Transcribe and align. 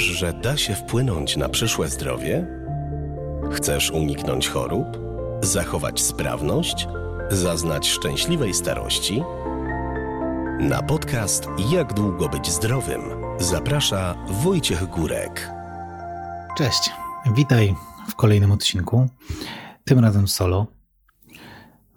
Wiesz, 0.00 0.18
że 0.18 0.32
da 0.32 0.56
się 0.56 0.74
wpłynąć 0.74 1.36
na 1.36 1.48
przyszłe 1.48 1.88
zdrowie? 1.88 2.46
Chcesz 3.52 3.90
uniknąć 3.90 4.48
chorób? 4.48 4.86
Zachować 5.42 6.00
sprawność? 6.00 6.86
Zaznać 7.30 7.88
szczęśliwej 7.88 8.54
starości? 8.54 9.22
Na 10.60 10.82
podcast 10.82 11.46
Jak 11.70 11.94
długo 11.94 12.28
być 12.28 12.50
zdrowym 12.50 13.00
zaprasza 13.38 14.26
Wojciech 14.28 14.86
Górek. 14.86 15.50
Cześć, 16.58 16.90
witaj 17.36 17.74
w 18.08 18.14
kolejnym 18.14 18.52
odcinku, 18.52 19.08
tym 19.84 19.98
razem 19.98 20.28
solo. 20.28 20.66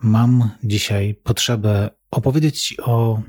Mam 0.02 0.50
dzisiaj 0.64 1.16
potrzebę 1.24 1.90
opowiedzieć 2.12 2.62
Ci 2.62 2.82
o 2.82 3.22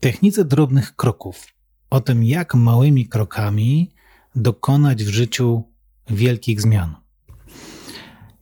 technice 0.00 0.44
drobnych 0.44 0.96
kroków, 0.96 1.55
o 1.90 2.00
tym, 2.00 2.24
jak 2.24 2.54
małymi 2.54 3.08
krokami 3.08 3.90
dokonać 4.34 5.04
w 5.04 5.08
życiu 5.08 5.62
wielkich 6.10 6.60
zmian. 6.60 6.96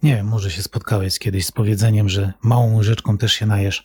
Nie 0.03 0.17
wiem, 0.17 0.27
może 0.27 0.51
się 0.51 0.63
spotkałeś 0.63 1.19
kiedyś 1.19 1.47
z 1.47 1.53
powiedzeniem, 1.53 2.09
że 2.09 2.33
małą 2.43 2.77
łyżeczką 2.77 3.19
też 3.19 3.33
się 3.33 3.47
najesz. 3.47 3.85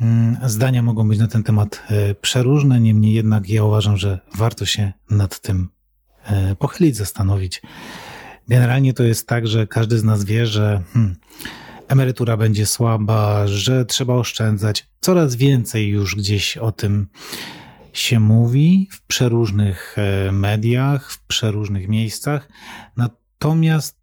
Mm, 0.00 0.36
zdania 0.44 0.82
mogą 0.82 1.08
być 1.08 1.18
na 1.18 1.28
ten 1.28 1.42
temat 1.42 1.82
e, 1.90 2.14
przeróżne, 2.14 2.80
niemniej 2.80 3.14
jednak 3.14 3.48
ja 3.48 3.64
uważam, 3.64 3.96
że 3.96 4.18
warto 4.34 4.66
się 4.66 4.92
nad 5.10 5.40
tym 5.40 5.68
e, 6.24 6.56
pochylić, 6.56 6.96
zastanowić. 6.96 7.62
Generalnie 8.48 8.94
to 8.94 9.02
jest 9.02 9.26
tak, 9.26 9.46
że 9.46 9.66
każdy 9.66 9.98
z 9.98 10.04
nas 10.04 10.24
wie, 10.24 10.46
że 10.46 10.82
hmm, 10.92 11.16
emerytura 11.88 12.36
będzie 12.36 12.66
słaba, 12.66 13.46
że 13.46 13.84
trzeba 13.84 14.14
oszczędzać. 14.14 14.86
Coraz 15.00 15.36
więcej 15.36 15.88
już 15.88 16.16
gdzieś 16.16 16.56
o 16.56 16.72
tym 16.72 17.06
się 17.92 18.20
mówi 18.20 18.88
w 18.90 19.02
przeróżnych 19.02 19.96
e, 19.98 20.32
mediach, 20.32 21.12
w 21.12 21.26
przeróżnych 21.26 21.88
miejscach. 21.88 22.48
Natomiast 22.96 23.98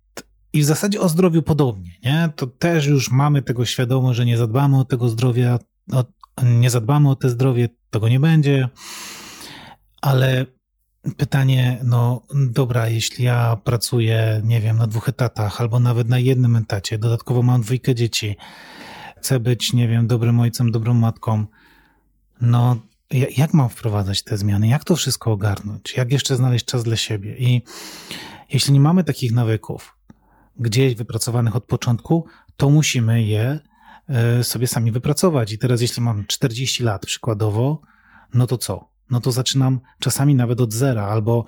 i 0.53 0.61
w 0.61 0.65
zasadzie 0.65 1.01
o 1.01 1.09
zdrowiu 1.09 1.41
podobnie, 1.41 1.91
nie? 2.03 2.29
To 2.35 2.47
też 2.47 2.85
już 2.85 3.11
mamy 3.11 3.41
tego 3.41 3.65
świadomość, 3.65 4.17
że 4.17 4.25
nie 4.25 4.37
zadbamy 4.37 4.79
o 4.79 4.85
tego 4.85 5.09
zdrowia, 5.09 5.59
o, 5.91 6.03
nie 6.43 6.69
zadbamy 6.69 7.09
o 7.09 7.15
te 7.15 7.29
zdrowie, 7.29 7.69
tego 7.89 8.09
nie 8.09 8.19
będzie. 8.19 8.69
Ale 10.01 10.45
pytanie, 11.17 11.79
no 11.83 12.21
dobra, 12.33 12.89
jeśli 12.89 13.25
ja 13.25 13.57
pracuję, 13.63 14.41
nie 14.43 14.61
wiem, 14.61 14.77
na 14.77 14.87
dwóch 14.87 15.09
etatach 15.09 15.61
albo 15.61 15.79
nawet 15.79 16.09
na 16.09 16.19
jednym 16.19 16.55
etacie, 16.55 16.97
dodatkowo 16.97 17.43
mam 17.43 17.61
dwójkę 17.61 17.95
dzieci, 17.95 18.35
chcę 19.17 19.39
być, 19.39 19.73
nie 19.73 19.87
wiem, 19.87 20.07
dobrym 20.07 20.39
ojcem, 20.39 20.71
dobrą 20.71 20.93
matką, 20.93 21.45
no 22.41 22.77
jak 23.11 23.53
mam 23.53 23.69
wprowadzać 23.69 24.23
te 24.23 24.37
zmiany? 24.37 24.67
Jak 24.67 24.83
to 24.83 24.95
wszystko 24.95 25.31
ogarnąć? 25.31 25.97
Jak 25.97 26.11
jeszcze 26.11 26.35
znaleźć 26.35 26.65
czas 26.65 26.83
dla 26.83 26.95
siebie? 26.95 27.37
I 27.37 27.61
jeśli 28.53 28.73
nie 28.73 28.79
mamy 28.79 29.03
takich 29.03 29.31
nawyków 29.31 29.97
gdzieś 30.59 30.95
wypracowanych 30.95 31.55
od 31.55 31.65
początku, 31.65 32.25
to 32.57 32.69
musimy 32.69 33.23
je 33.23 33.59
e, 34.09 34.43
sobie 34.43 34.67
sami 34.67 34.91
wypracować. 34.91 35.51
I 35.51 35.57
teraz, 35.57 35.81
jeśli 35.81 36.03
mam 36.03 36.25
40 36.27 36.83
lat 36.83 37.05
przykładowo, 37.05 37.81
no 38.33 38.47
to 38.47 38.57
co? 38.57 38.95
No 39.09 39.21
to 39.21 39.31
zaczynam 39.31 39.79
czasami 39.99 40.35
nawet 40.35 40.61
od 40.61 40.73
zera, 40.73 41.07
albo 41.07 41.45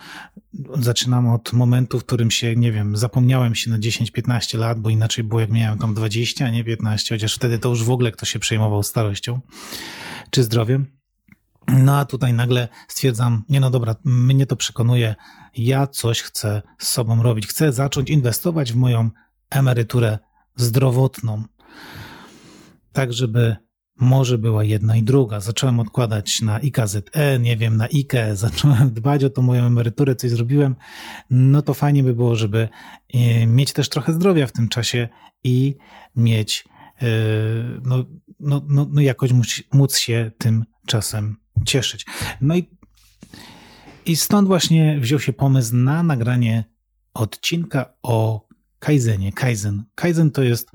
zaczynam 0.79 1.29
od 1.29 1.53
momentu, 1.53 1.99
w 1.99 2.05
którym 2.05 2.31
się, 2.31 2.55
nie 2.55 2.71
wiem, 2.71 2.97
zapomniałem 2.97 3.55
się 3.55 3.69
na 3.71 3.79
10-15 3.79 4.57
lat, 4.57 4.79
bo 4.79 4.89
inaczej 4.89 5.23
było 5.23 5.41
jak 5.41 5.51
miałem 5.51 5.79
tam 5.79 5.93
20, 5.93 6.45
a 6.45 6.49
nie 6.49 6.63
15, 6.63 7.15
chociaż 7.15 7.35
wtedy 7.35 7.59
to 7.59 7.69
już 7.69 7.83
w 7.83 7.91
ogóle 7.91 8.11
ktoś 8.11 8.29
się 8.29 8.39
przejmował 8.39 8.83
starością 8.83 9.39
czy 10.31 10.43
zdrowiem. 10.43 10.96
No 11.67 11.97
a 11.97 12.05
tutaj 12.05 12.33
nagle 12.33 12.67
stwierdzam, 12.87 13.43
nie 13.49 13.59
no 13.59 13.69
dobra, 13.69 13.95
mnie 14.03 14.45
to 14.45 14.55
przekonuje, 14.55 15.15
ja 15.57 15.87
coś 15.87 16.21
chcę 16.21 16.61
z 16.77 16.87
sobą 16.87 17.23
robić. 17.23 17.47
Chcę 17.47 17.73
zacząć 17.73 18.09
inwestować 18.09 18.73
w 18.73 18.75
moją 18.75 19.09
emeryturę 19.49 20.19
zdrowotną. 20.55 21.43
Tak, 22.93 23.13
żeby 23.13 23.55
może 23.99 24.37
była 24.37 24.63
jedna 24.63 24.95
i 24.95 25.03
druga. 25.03 25.39
Zacząłem 25.39 25.79
odkładać 25.79 26.41
na 26.41 26.59
IKZE, 26.59 27.01
nie 27.39 27.57
wiem, 27.57 27.77
na 27.77 27.85
IKE, 27.85 28.35
zacząłem 28.45 28.93
dbać 28.93 29.23
o 29.23 29.29
tą 29.29 29.41
moją 29.41 29.65
emeryturę, 29.65 30.15
coś 30.15 30.31
zrobiłem. 30.31 30.75
No 31.29 31.61
to 31.61 31.73
fajnie 31.73 32.03
by 32.03 32.13
było, 32.15 32.35
żeby 32.35 32.69
e, 33.13 33.47
mieć 33.47 33.73
też 33.73 33.89
trochę 33.89 34.13
zdrowia 34.13 34.47
w 34.47 34.51
tym 34.51 34.69
czasie 34.69 35.09
i 35.43 35.75
mieć, 36.15 36.65
e, 37.01 37.07
no, 37.83 38.05
no, 38.39 38.61
no, 38.69 38.87
no 38.91 39.01
jakoś 39.01 39.31
móc 39.73 39.97
się 39.97 40.31
tym 40.37 40.65
czasem 40.85 41.37
cieszyć. 41.65 42.05
No 42.41 42.55
i, 42.55 42.69
i 44.05 44.15
stąd 44.15 44.47
właśnie 44.47 44.99
wziął 44.99 45.19
się 45.19 45.33
pomysł 45.33 45.75
na 45.75 46.03
nagranie 46.03 46.63
odcinka 47.13 47.93
o 48.03 48.47
Kaizenie. 48.79 49.31
Kaizen. 49.31 49.83
Kaizen 49.95 50.31
to 50.31 50.43
jest 50.43 50.71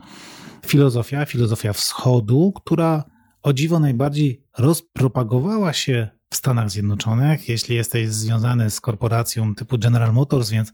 filozofia, 0.67 1.27
filozofia 1.27 1.73
wschodu, 1.73 2.53
która 2.57 3.05
o 3.43 3.53
dziwo 3.53 3.81
najbardziej 3.81 4.45
rozpropagowała 4.59 5.73
się 5.73 6.09
w 6.31 6.37
Stanach 6.37 6.71
Zjednoczonych. 6.71 7.49
Jeśli 7.49 7.77
jesteś 7.77 8.09
związany 8.09 8.71
z 8.71 8.81
korporacją 8.81 9.55
typu 9.55 9.79
General 9.79 10.13
Motors, 10.13 10.51
więc 10.51 10.73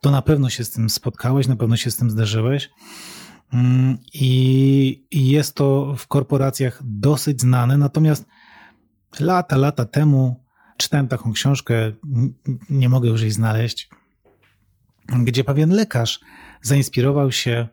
to 0.00 0.10
na 0.10 0.22
pewno 0.22 0.50
się 0.50 0.64
z 0.64 0.70
tym 0.70 0.90
spotkałeś, 0.90 1.48
na 1.48 1.56
pewno 1.56 1.76
się 1.76 1.90
z 1.90 1.96
tym 1.96 2.10
zderzyłeś. 2.10 2.70
Mm, 3.52 3.98
I 4.14 5.06
jest 5.12 5.54
to 5.54 5.94
w 5.98 6.06
korporacjach 6.06 6.80
dosyć 6.84 7.40
znane, 7.40 7.78
natomiast 7.78 8.26
lata, 9.20 9.56
lata 9.56 9.84
temu 9.84 10.44
czytałem 10.76 11.08
taką 11.08 11.32
książkę, 11.32 11.92
nie 12.70 12.88
mogę 12.88 13.08
już 13.08 13.20
jej 13.22 13.30
znaleźć, 13.30 13.88
gdzie 15.08 15.44
pewien 15.44 15.70
lekarz 15.70 16.20
zainspirował 16.62 17.32
się 17.32 17.68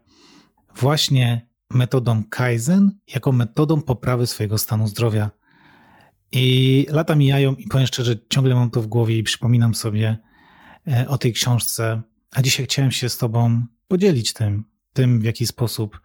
właśnie 0.75 1.47
metodą 1.69 2.23
Kaizen 2.29 2.91
jako 3.13 3.31
metodą 3.31 3.81
poprawy 3.81 4.27
swojego 4.27 4.57
stanu 4.57 4.87
zdrowia. 4.87 5.31
I 6.31 6.85
lata 6.89 7.15
mijają 7.15 7.55
i 7.55 7.67
powiem 7.67 7.87
szczerze, 7.87 8.15
ciągle 8.29 8.55
mam 8.55 8.69
to 8.69 8.81
w 8.81 8.87
głowie 8.87 9.17
i 9.17 9.23
przypominam 9.23 9.75
sobie 9.75 10.17
e, 10.87 11.07
o 11.07 11.17
tej 11.17 11.33
książce. 11.33 12.01
A 12.31 12.41
dzisiaj 12.41 12.65
chciałem 12.65 12.91
się 12.91 13.09
z 13.09 13.17
Tobą 13.17 13.65
podzielić 13.87 14.33
tym, 14.33 14.63
tym 14.93 15.19
w 15.19 15.23
jaki 15.23 15.47
sposób 15.47 16.01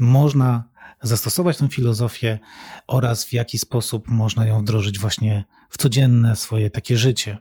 można 0.00 0.68
zastosować 1.02 1.56
tę 1.56 1.68
filozofię 1.68 2.38
oraz 2.86 3.24
w 3.24 3.32
jaki 3.32 3.58
sposób 3.58 4.08
można 4.08 4.46
ją 4.46 4.60
wdrożyć 4.60 4.98
właśnie 4.98 5.44
w 5.70 5.78
codzienne 5.78 6.36
swoje 6.36 6.70
takie 6.70 6.96
życie. 6.96 7.38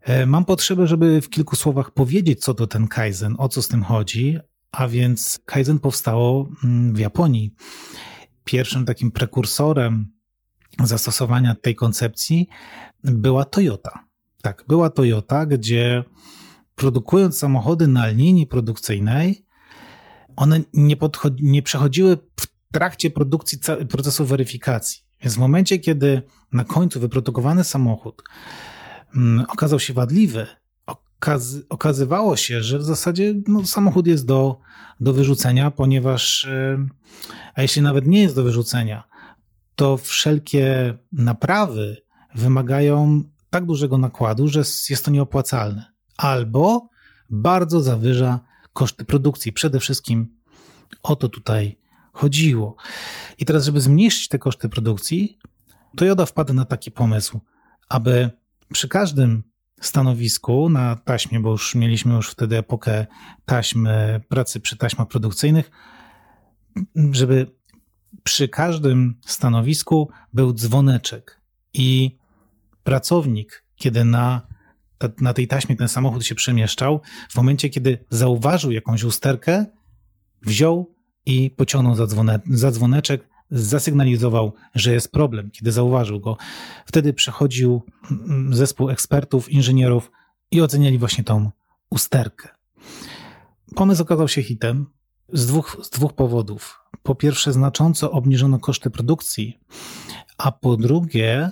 E, 0.00 0.26
mam 0.26 0.44
potrzebę, 0.44 0.86
żeby 0.86 1.20
w 1.20 1.28
kilku 1.28 1.56
słowach 1.56 1.90
powiedzieć, 1.90 2.40
co 2.40 2.54
to 2.54 2.66
ten 2.66 2.88
Kaizen, 2.88 3.34
o 3.38 3.48
co 3.48 3.62
z 3.62 3.68
tym 3.68 3.82
chodzi, 3.82 4.38
a 4.72 4.88
więc 4.88 5.40
Kaizen 5.44 5.78
powstało 5.78 6.48
mm, 6.64 6.94
w 6.94 6.98
Japonii. 6.98 7.54
Pierwszym 8.44 8.84
takim 8.84 9.10
prekursorem 9.10 10.12
zastosowania 10.84 11.54
tej 11.54 11.74
koncepcji 11.74 12.48
była 13.04 13.44
Toyota. 13.44 14.04
Tak, 14.42 14.64
była 14.68 14.90
Toyota, 14.90 15.46
gdzie 15.46 16.04
produkując 16.74 17.38
samochody 17.38 17.88
na 17.88 18.06
linii 18.06 18.46
produkcyjnej, 18.46 19.44
one 20.36 20.60
nie, 20.74 20.96
nie 21.40 21.62
przechodziły 21.62 22.16
w 22.40 22.46
trakcie 22.72 23.10
produkcji 23.10 23.58
procesu 23.88 24.24
weryfikacji. 24.24 25.02
Więc 25.22 25.34
w 25.34 25.38
momencie, 25.38 25.78
kiedy 25.78 26.22
na 26.52 26.64
końcu 26.64 27.00
wyprodukowany 27.00 27.64
samochód 27.64 28.22
mm, 29.16 29.46
okazał 29.48 29.80
się 29.80 29.92
wadliwy, 29.92 30.46
okaz 30.86 31.56
okazywało 31.68 32.36
się, 32.36 32.62
że 32.62 32.78
w 32.78 32.84
zasadzie 32.84 33.34
no, 33.48 33.66
samochód 33.66 34.06
jest 34.06 34.26
do, 34.26 34.60
do 35.00 35.12
wyrzucenia, 35.12 35.70
ponieważ, 35.70 36.44
e, 36.44 36.86
a 37.54 37.62
jeśli 37.62 37.82
nawet 37.82 38.06
nie 38.06 38.22
jest 38.22 38.36
do 38.36 38.42
wyrzucenia, 38.42 39.04
to 39.74 39.96
wszelkie 39.96 40.94
naprawy 41.12 41.96
wymagają 42.34 43.22
tak 43.50 43.66
dużego 43.66 43.98
nakładu, 43.98 44.48
że 44.48 44.62
jest 44.90 45.04
to 45.04 45.10
nieopłacalne. 45.10 45.92
Albo 46.16 46.88
bardzo 47.30 47.80
zawyża 47.80 48.40
koszty 48.80 49.04
produkcji. 49.04 49.52
Przede 49.52 49.80
wszystkim 49.80 50.36
o 51.02 51.16
to 51.16 51.28
tutaj 51.28 51.78
chodziło. 52.12 52.76
I 53.38 53.44
teraz, 53.44 53.64
żeby 53.64 53.80
zmniejszyć 53.80 54.28
te 54.28 54.38
koszty 54.38 54.68
produkcji, 54.68 55.38
Toyota 55.96 56.26
wpadł 56.26 56.54
na 56.54 56.64
taki 56.64 56.90
pomysł, 56.90 57.40
aby 57.88 58.30
przy 58.72 58.88
każdym 58.88 59.42
stanowisku 59.80 60.68
na 60.68 60.96
taśmie, 60.96 61.40
bo 61.40 61.50
już 61.50 61.74
mieliśmy 61.74 62.14
już 62.14 62.30
wtedy 62.30 62.58
epokę 62.58 63.06
taśmy, 63.44 64.20
pracy 64.28 64.60
przy 64.60 64.76
taśmach 64.76 65.08
produkcyjnych, 65.08 65.70
żeby 67.12 67.46
przy 68.22 68.48
każdym 68.48 69.20
stanowisku 69.26 70.10
był 70.32 70.52
dzwoneczek 70.52 71.40
i 71.72 72.18
pracownik, 72.84 73.64
kiedy 73.76 74.04
na, 74.04 74.46
na 75.20 75.34
tej 75.34 75.48
taśmie 75.48 75.76
ten 75.76 75.88
samochód 75.88 76.24
się 76.24 76.34
przemieszczał, 76.34 77.00
w 77.30 77.36
momencie, 77.36 77.68
kiedy 77.68 78.04
zauważył 78.10 78.70
jakąś 78.72 79.04
usterkę, 79.04 79.66
wziął 80.42 80.94
i 81.26 81.50
pociągnął 81.50 81.94
za, 81.94 82.06
dzwone, 82.06 82.40
za 82.50 82.70
dzwoneczek 82.70 83.28
zasygnalizował, 83.50 84.52
że 84.74 84.92
jest 84.92 85.12
problem, 85.12 85.50
kiedy 85.50 85.72
zauważył 85.72 86.20
go. 86.20 86.36
Wtedy 86.86 87.12
przechodził 87.12 87.82
mm, 88.10 88.54
zespół 88.54 88.90
ekspertów, 88.90 89.52
inżynierów 89.52 90.10
i 90.50 90.60
oceniali 90.60 90.98
właśnie 90.98 91.24
tą 91.24 91.50
usterkę. 91.90 92.48
Pomysł 93.74 94.02
okazał 94.02 94.28
się 94.28 94.42
hitem 94.42 94.86
z 95.32 95.46
dwóch, 95.46 95.76
z 95.82 95.90
dwóch 95.90 96.12
powodów. 96.12 96.80
Po 97.02 97.14
pierwsze, 97.14 97.52
znacząco 97.52 98.10
obniżono 98.10 98.58
koszty 98.58 98.90
produkcji, 98.90 99.58
a 100.38 100.52
po 100.52 100.76
drugie, 100.76 101.50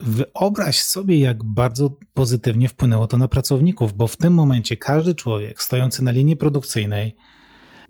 Wyobraź 0.00 0.82
sobie, 0.82 1.18
jak 1.18 1.44
bardzo 1.44 1.96
pozytywnie 2.14 2.68
wpłynęło 2.68 3.06
to 3.06 3.18
na 3.18 3.28
pracowników, 3.28 3.92
bo 3.92 4.06
w 4.06 4.16
tym 4.16 4.34
momencie 4.34 4.76
każdy 4.76 5.14
człowiek 5.14 5.62
stojący 5.62 6.04
na 6.04 6.10
linii 6.10 6.36
produkcyjnej 6.36 7.16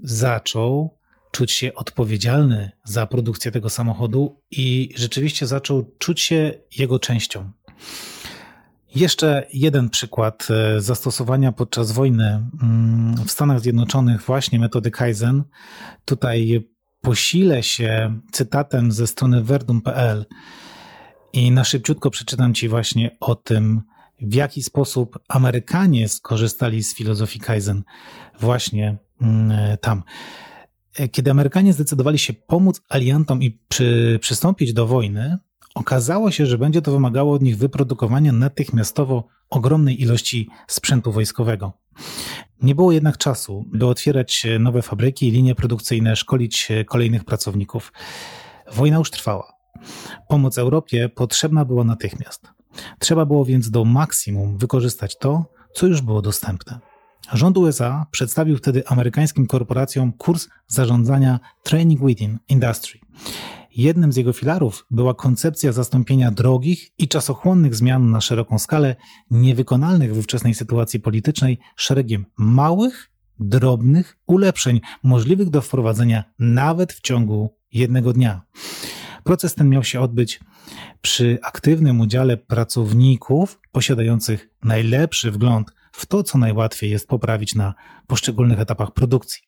zaczął 0.02 0.98
czuć 1.30 1.52
się 1.52 1.74
odpowiedzialny 1.74 2.70
za 2.84 3.06
produkcję 3.06 3.50
tego 3.50 3.70
samochodu 3.70 4.40
i 4.50 4.92
rzeczywiście 4.96 5.46
zaczął 5.46 5.94
czuć 5.98 6.20
się 6.20 6.54
jego 6.78 6.98
częścią. 6.98 7.52
Jeszcze 8.94 9.46
jeden 9.52 9.90
przykład 9.90 10.48
e, 10.50 10.80
zastosowania 10.80 11.52
podczas 11.52 11.92
wojny 11.92 12.48
mm, 12.62 13.16
w 13.26 13.30
Stanach 13.30 13.60
Zjednoczonych, 13.60 14.22
właśnie 14.22 14.58
metody 14.58 14.90
Kaizen. 14.90 15.44
Tutaj 16.04 16.68
posilę 17.00 17.62
się 17.62 18.20
cytatem 18.32 18.92
ze 18.92 19.06
strony 19.06 19.42
verdum.pl 19.42 20.26
i 21.32 21.50
na 21.50 21.64
szybciutko 21.64 22.10
przeczytam 22.10 22.54
Ci 22.54 22.68
właśnie 22.68 23.16
o 23.20 23.34
tym, 23.34 23.82
w 24.20 24.34
jaki 24.34 24.62
sposób 24.62 25.18
Amerykanie 25.28 26.08
skorzystali 26.08 26.82
z 26.82 26.94
filozofii 26.94 27.40
Kaizen 27.40 27.82
właśnie 28.40 28.96
mm, 29.20 29.78
tam. 29.78 30.02
Kiedy 31.12 31.30
Amerykanie 31.30 31.72
zdecydowali 31.72 32.18
się 32.18 32.32
pomóc 32.32 32.80
aliantom 32.88 33.42
i 33.42 33.58
przy, 33.68 34.18
przystąpić 34.22 34.72
do 34.72 34.86
wojny, 34.86 35.38
okazało 35.74 36.30
się, 36.30 36.46
że 36.46 36.58
będzie 36.58 36.82
to 36.82 36.92
wymagało 36.92 37.34
od 37.34 37.42
nich 37.42 37.58
wyprodukowania 37.58 38.32
natychmiastowo 38.32 39.28
ogromnej 39.50 40.02
ilości 40.02 40.48
sprzętu 40.66 41.12
wojskowego. 41.12 41.72
Nie 42.62 42.74
było 42.74 42.92
jednak 42.92 43.18
czasu, 43.18 43.64
by 43.72 43.86
otwierać 43.86 44.46
nowe 44.60 44.82
fabryki 44.82 45.28
i 45.28 45.30
linie 45.30 45.54
produkcyjne, 45.54 46.16
szkolić 46.16 46.68
kolejnych 46.86 47.24
pracowników. 47.24 47.92
Wojna 48.72 48.96
już 48.96 49.10
trwała. 49.10 49.57
Pomoc 50.28 50.58
Europie 50.58 51.08
potrzebna 51.08 51.64
była 51.64 51.84
natychmiast. 51.84 52.48
Trzeba 52.98 53.26
było 53.26 53.44
więc 53.44 53.70
do 53.70 53.84
maksimum 53.84 54.58
wykorzystać 54.58 55.18
to, 55.18 55.44
co 55.74 55.86
już 55.86 56.00
było 56.00 56.22
dostępne. 56.22 56.78
Rząd 57.32 57.58
USA 57.58 58.06
przedstawił 58.10 58.56
wtedy 58.56 58.86
amerykańskim 58.86 59.46
korporacjom 59.46 60.12
kurs 60.12 60.48
zarządzania 60.66 61.40
Training 61.62 62.06
Within 62.06 62.38
Industry. 62.48 63.00
Jednym 63.76 64.12
z 64.12 64.16
jego 64.16 64.32
filarów 64.32 64.86
była 64.90 65.14
koncepcja 65.14 65.72
zastąpienia 65.72 66.30
drogich 66.30 66.90
i 66.98 67.08
czasochłonnych 67.08 67.74
zmian 67.74 68.10
na 68.10 68.20
szeroką 68.20 68.58
skalę, 68.58 68.96
niewykonalnych 69.30 70.14
w 70.14 70.18
ówczesnej 70.18 70.54
sytuacji 70.54 71.00
politycznej, 71.00 71.58
szeregiem 71.76 72.26
małych, 72.38 73.10
drobnych 73.40 74.18
ulepszeń, 74.26 74.80
możliwych 75.02 75.50
do 75.50 75.60
wprowadzenia 75.60 76.24
nawet 76.38 76.92
w 76.92 77.00
ciągu 77.00 77.56
jednego 77.72 78.12
dnia. 78.12 78.42
Proces 79.28 79.54
ten 79.54 79.68
miał 79.68 79.84
się 79.84 80.00
odbyć 80.00 80.40
przy 81.00 81.38
aktywnym 81.42 82.00
udziale 82.00 82.36
pracowników 82.36 83.60
posiadających 83.72 84.48
najlepszy 84.62 85.30
wgląd 85.30 85.74
w 85.92 86.06
to, 86.06 86.22
co 86.22 86.38
najłatwiej 86.38 86.90
jest 86.90 87.08
poprawić 87.08 87.54
na 87.54 87.74
poszczególnych 88.06 88.60
etapach 88.60 88.92
produkcji. 88.92 89.42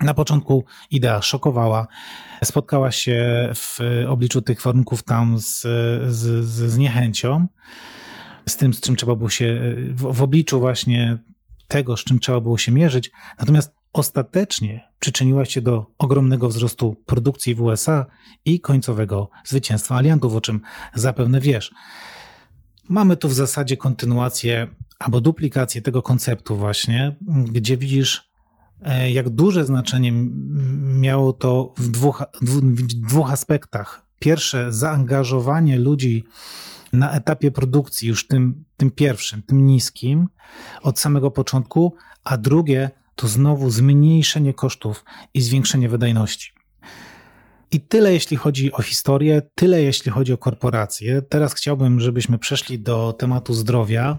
Na 0.00 0.14
początku 0.14 0.64
idea 0.90 1.22
szokowała, 1.22 1.86
spotkała 2.44 2.92
się 2.92 3.48
w 3.54 3.80
obliczu 4.08 4.42
tych 4.42 4.62
warunków 4.62 5.02
tam 5.02 5.38
z, 5.38 5.60
z, 6.08 6.44
z 6.44 6.78
niechęcią, 6.78 7.46
z 8.48 8.56
tym, 8.56 8.74
z 8.74 8.80
czym 8.80 8.96
trzeba 8.96 9.16
było 9.16 9.30
się, 9.30 9.74
w, 9.90 10.12
w 10.12 10.22
obliczu 10.22 10.60
właśnie 10.60 11.18
tego, 11.68 11.96
z 11.96 12.04
czym 12.04 12.18
trzeba 12.18 12.40
było 12.40 12.58
się 12.58 12.72
mierzyć. 12.72 13.10
Natomiast 13.38 13.75
ostatecznie 13.96 14.88
przyczyniła 15.00 15.44
się 15.44 15.60
do 15.60 15.86
ogromnego 15.98 16.48
wzrostu 16.48 16.96
produkcji 17.06 17.54
w 17.54 17.62
USA 17.62 18.06
i 18.44 18.60
końcowego 18.60 19.30
zwycięstwa 19.44 19.96
aliantów, 19.96 20.34
o 20.34 20.40
czym 20.40 20.60
zapewne 20.94 21.40
wiesz. 21.40 21.74
Mamy 22.88 23.16
tu 23.16 23.28
w 23.28 23.34
zasadzie 23.34 23.76
kontynuację 23.76 24.68
albo 24.98 25.20
duplikację 25.20 25.82
tego 25.82 26.02
konceptu 26.02 26.56
właśnie, 26.56 27.16
gdzie 27.52 27.76
widzisz, 27.76 28.30
e, 28.82 29.10
jak 29.10 29.28
duże 29.28 29.64
znaczenie 29.64 30.12
miało 30.82 31.32
to 31.32 31.74
w 31.76 31.88
dwóch, 31.88 32.22
w 32.42 32.82
dwóch 32.82 33.30
aspektach. 33.30 34.06
Pierwsze, 34.18 34.72
zaangażowanie 34.72 35.78
ludzi 35.78 36.24
na 36.92 37.12
etapie 37.12 37.50
produkcji, 37.50 38.08
już 38.08 38.26
tym, 38.26 38.64
tym 38.76 38.90
pierwszym, 38.90 39.42
tym 39.42 39.66
niskim, 39.66 40.28
od 40.82 40.98
samego 40.98 41.30
początku, 41.30 41.94
a 42.24 42.36
drugie, 42.36 42.90
to 43.16 43.28
znowu 43.28 43.70
zmniejszenie 43.70 44.54
kosztów 44.54 45.04
i 45.34 45.40
zwiększenie 45.40 45.88
wydajności. 45.88 46.52
I 47.70 47.80
tyle 47.80 48.12
jeśli 48.12 48.36
chodzi 48.36 48.72
o 48.72 48.82
historię, 48.82 49.42
tyle 49.54 49.82
jeśli 49.82 50.12
chodzi 50.12 50.32
o 50.32 50.38
korporacje. 50.38 51.22
Teraz 51.22 51.54
chciałbym, 51.54 52.00
żebyśmy 52.00 52.38
przeszli 52.38 52.78
do 52.78 53.12
tematu 53.12 53.54
zdrowia 53.54 54.18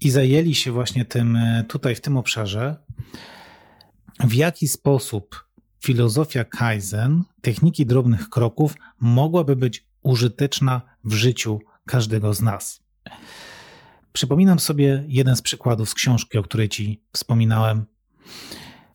i 0.00 0.10
zajęli 0.10 0.54
się 0.54 0.72
właśnie 0.72 1.04
tym 1.04 1.38
tutaj 1.68 1.94
w 1.94 2.00
tym 2.00 2.16
obszarze. 2.16 2.76
W 4.20 4.34
jaki 4.34 4.68
sposób 4.68 5.44
filozofia 5.84 6.44
Kaizen, 6.44 7.22
techniki 7.40 7.86
drobnych 7.86 8.28
kroków, 8.28 8.74
mogłaby 9.00 9.56
być 9.56 9.86
użyteczna 10.02 10.82
w 11.04 11.12
życiu 11.12 11.60
każdego 11.86 12.34
z 12.34 12.42
nas? 12.42 12.84
Przypominam 14.12 14.58
sobie 14.58 15.04
jeden 15.08 15.36
z 15.36 15.42
przykładów 15.42 15.88
z 15.88 15.94
książki, 15.94 16.38
o 16.38 16.42
której 16.42 16.68
Ci 16.68 17.02
wspominałem. 17.12 17.86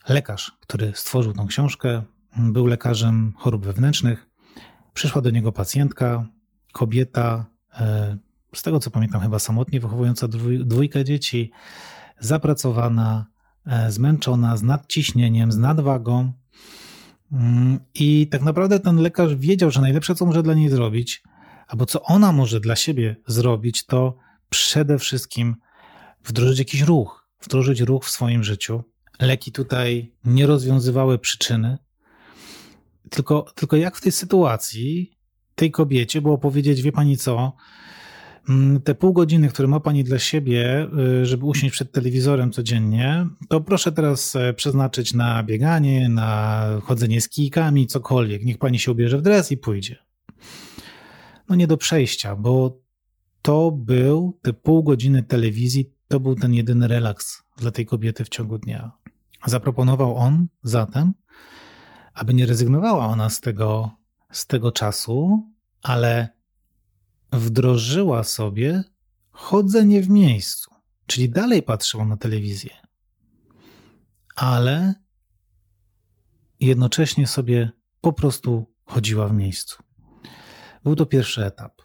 Lekarz, 0.10 0.52
który 0.60 0.92
stworzył 0.96 1.34
tą 1.34 1.48
książkę, 1.48 2.04
był 2.38 2.66
lekarzem 2.66 3.34
chorób 3.38 3.66
wewnętrznych. 3.66 4.30
Przyszła 4.94 5.22
do 5.22 5.30
niego 5.30 5.52
pacjentka, 5.52 6.28
kobieta, 6.74 7.46
e, 7.80 8.18
z 8.56 8.64
tego 8.64 8.80
co 8.80 8.92
pamiętam, 8.92 9.22
chyba 9.22 9.40
samotnie 9.40 9.80
wychowująca 9.80 10.28
dwójkę 10.66 11.06
dzieci, 11.06 11.52
zapracowana, 12.20 13.26
e, 13.66 13.92
zmęczona, 13.92 14.58
z 14.58 14.64
nadciśnieniem, 14.64 15.52
z 15.52 15.58
nadwagą. 15.58 16.34
Mm, 17.32 17.80
I 17.94 18.28
tak 18.28 18.42
naprawdę 18.42 18.80
ten 18.80 18.96
lekarz 18.96 19.36
wiedział, 19.36 19.72
że 19.72 19.82
najlepsze, 19.82 20.16
co 20.16 20.26
może 20.26 20.44
dla 20.44 20.54
niej 20.54 20.70
zrobić, 20.70 21.24
albo 21.68 21.86
co 21.86 22.02
ona 22.04 22.32
może 22.32 22.60
dla 22.60 22.76
siebie 22.76 23.16
zrobić, 23.28 23.86
to 23.86 24.18
przede 24.50 25.00
wszystkim 25.00 25.56
wdrożyć 26.26 26.60
jakiś 26.60 26.82
ruch, 26.82 27.30
wdrożyć 27.42 27.82
ruch 27.82 28.06
w 28.06 28.10
swoim 28.10 28.44
życiu. 28.44 28.84
Leki 29.20 29.52
tutaj 29.52 30.12
nie 30.26 30.48
rozwiązywały 30.48 31.20
przyczyny, 31.20 31.78
tylko, 33.10 33.46
tylko 33.56 33.78
jak 33.78 33.96
w 33.98 34.02
tej 34.02 34.12
sytuacji 34.12 35.20
tej 35.56 35.72
kobiecie 35.72 36.22
było 36.22 36.38
powiedzieć, 36.38 36.82
wie 36.82 36.92
pani 36.92 37.18
co, 37.18 37.54
mm, 38.50 38.82
te 38.82 38.96
pół 38.96 39.14
godziny, 39.14 39.50
które 39.50 39.68
ma 39.68 39.80
pani 39.80 40.04
dla 40.04 40.20
siebie, 40.20 40.88
y, 41.22 41.26
żeby 41.26 41.46
usiąść 41.46 41.74
przed 41.74 41.92
telewizorem 41.92 42.52
codziennie, 42.52 43.28
to 43.50 43.62
proszę 43.62 43.92
teraz 43.92 44.36
e, 44.36 44.54
przeznaczyć 44.54 45.14
na 45.14 45.44
bieganie, 45.44 46.10
na 46.10 46.66
chodzenie 46.84 47.22
z 47.22 47.30
kijkami, 47.30 47.88
cokolwiek. 47.88 48.46
Niech 48.46 48.58
pani 48.58 48.80
się 48.80 48.92
ubierze 48.92 49.18
w 49.18 49.22
dres 49.22 49.52
i 49.52 49.58
pójdzie. 49.58 49.96
No 51.50 51.56
nie 51.56 51.68
do 51.68 51.78
przejścia, 51.78 52.36
bo 52.36 52.80
to 53.42 53.72
był 53.72 54.40
te 54.42 54.54
pół 54.54 54.84
godziny 54.84 55.24
telewizji, 55.24 55.94
to 56.08 56.20
był 56.20 56.36
ten 56.36 56.54
jedyny 56.54 56.88
relaks 56.88 57.44
dla 57.58 57.72
tej 57.72 57.86
kobiety 57.86 58.26
w 58.26 58.30
ciągu 58.30 58.58
dnia. 58.58 58.92
Zaproponował 59.46 60.16
on 60.18 60.48
zatem, 60.64 61.14
aby 62.14 62.34
nie 62.34 62.46
rezygnowała 62.46 63.06
ona 63.06 63.30
z 63.30 63.42
tego, 63.42 63.92
z 64.32 64.48
tego 64.48 64.72
czasu, 64.72 65.48
ale 65.82 66.30
wdrożyła 67.32 68.24
sobie 68.24 68.84
chodzenie 69.32 70.02
w 70.02 70.10
miejscu, 70.10 70.72
czyli 71.06 71.30
dalej 71.30 71.64
patrzyła 71.64 72.06
na 72.06 72.18
telewizję, 72.18 72.72
ale 74.36 74.94
jednocześnie 76.60 77.28
sobie 77.28 77.72
po 78.02 78.14
prostu 78.14 78.74
chodziła 78.86 79.28
w 79.28 79.34
miejscu. 79.34 79.84
Był 80.84 80.96
to 80.96 81.06
pierwszy 81.06 81.46
etap. 81.46 81.82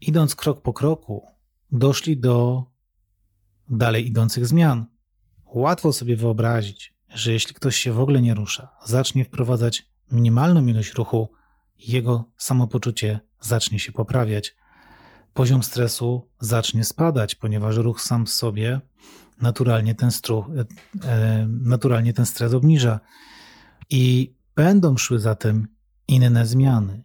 Idąc 0.00 0.34
krok 0.34 0.62
po 0.62 0.72
kroku, 0.72 1.26
doszli 1.72 2.16
do 2.16 2.64
dalej 3.70 4.06
idących 4.06 4.46
zmian. 4.46 4.86
Łatwo 5.44 5.92
sobie 5.92 6.16
wyobrazić, 6.16 6.91
że 7.14 7.32
jeśli 7.32 7.54
ktoś 7.54 7.76
się 7.76 7.92
w 7.92 8.00
ogóle 8.00 8.22
nie 8.22 8.34
rusza, 8.34 8.68
zacznie 8.84 9.24
wprowadzać 9.24 9.86
minimalną 10.10 10.66
ilość 10.66 10.94
ruchu, 10.94 11.28
jego 11.78 12.24
samopoczucie 12.36 13.20
zacznie 13.40 13.78
się 13.78 13.92
poprawiać. 13.92 14.56
Poziom 15.34 15.62
stresu 15.62 16.30
zacznie 16.40 16.84
spadać, 16.84 17.34
ponieważ 17.34 17.76
ruch 17.76 18.00
sam 18.00 18.26
w 18.26 18.30
sobie 18.30 18.80
naturalnie 19.40 19.94
ten, 19.94 20.10
stru, 20.10 20.46
e, 21.04 21.08
e 21.08 21.46
naturalnie 21.48 22.12
ten 22.12 22.26
stres 22.26 22.54
obniża. 22.54 23.00
I 23.90 24.34
będą 24.54 24.96
szły 24.96 25.18
za 25.18 25.34
tym 25.34 25.68
inne 26.08 26.46
zmiany. 26.46 27.02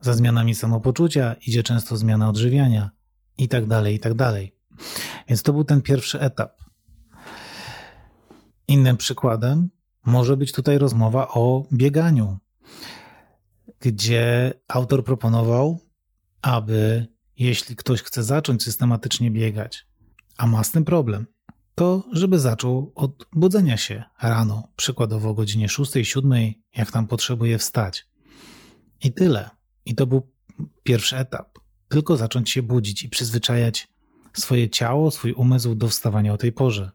Za 0.00 0.14
zmianami 0.14 0.54
samopoczucia 0.54 1.34
idzie 1.46 1.62
często 1.62 1.96
zmiana 1.96 2.28
odżywiania 2.28 2.90
i 3.38 3.48
tak 3.48 3.66
dalej, 3.66 3.94
i 3.94 4.00
tak 4.00 4.14
dalej. 4.14 4.56
Więc 5.28 5.42
to 5.42 5.52
był 5.52 5.64
ten 5.64 5.82
pierwszy 5.82 6.20
etap. 6.20 6.61
Innym 8.72 8.96
przykładem 8.96 9.70
może 10.06 10.36
być 10.36 10.52
tutaj 10.52 10.78
rozmowa 10.78 11.28
o 11.28 11.66
bieganiu, 11.72 12.38
gdzie 13.80 14.52
autor 14.68 15.04
proponował, 15.04 15.80
aby 16.42 17.06
jeśli 17.38 17.76
ktoś 17.76 18.02
chce 18.02 18.22
zacząć 18.22 18.62
systematycznie 18.62 19.30
biegać, 19.30 19.86
a 20.36 20.46
ma 20.46 20.64
z 20.64 20.70
tym 20.70 20.84
problem, 20.84 21.26
to 21.74 22.04
żeby 22.12 22.38
zaczął 22.38 22.92
od 22.94 23.26
budzenia 23.32 23.76
się 23.76 24.04
rano, 24.22 24.68
przykładowo 24.76 25.28
o 25.30 25.34
godzinie 25.34 25.68
6, 25.68 25.92
7, 26.02 26.32
jak 26.76 26.90
tam 26.90 27.06
potrzebuje 27.06 27.58
wstać. 27.58 28.06
I 29.04 29.12
tyle. 29.12 29.50
I 29.84 29.94
to 29.94 30.06
był 30.06 30.32
pierwszy 30.82 31.16
etap. 31.16 31.58
Tylko 31.88 32.16
zacząć 32.16 32.50
się 32.50 32.62
budzić 32.62 33.02
i 33.02 33.08
przyzwyczajać 33.08 33.88
swoje 34.32 34.70
ciało, 34.70 35.10
swój 35.10 35.32
umysł 35.32 35.74
do 35.74 35.88
wstawania 35.88 36.32
o 36.32 36.36
tej 36.36 36.52
porze. 36.52 36.90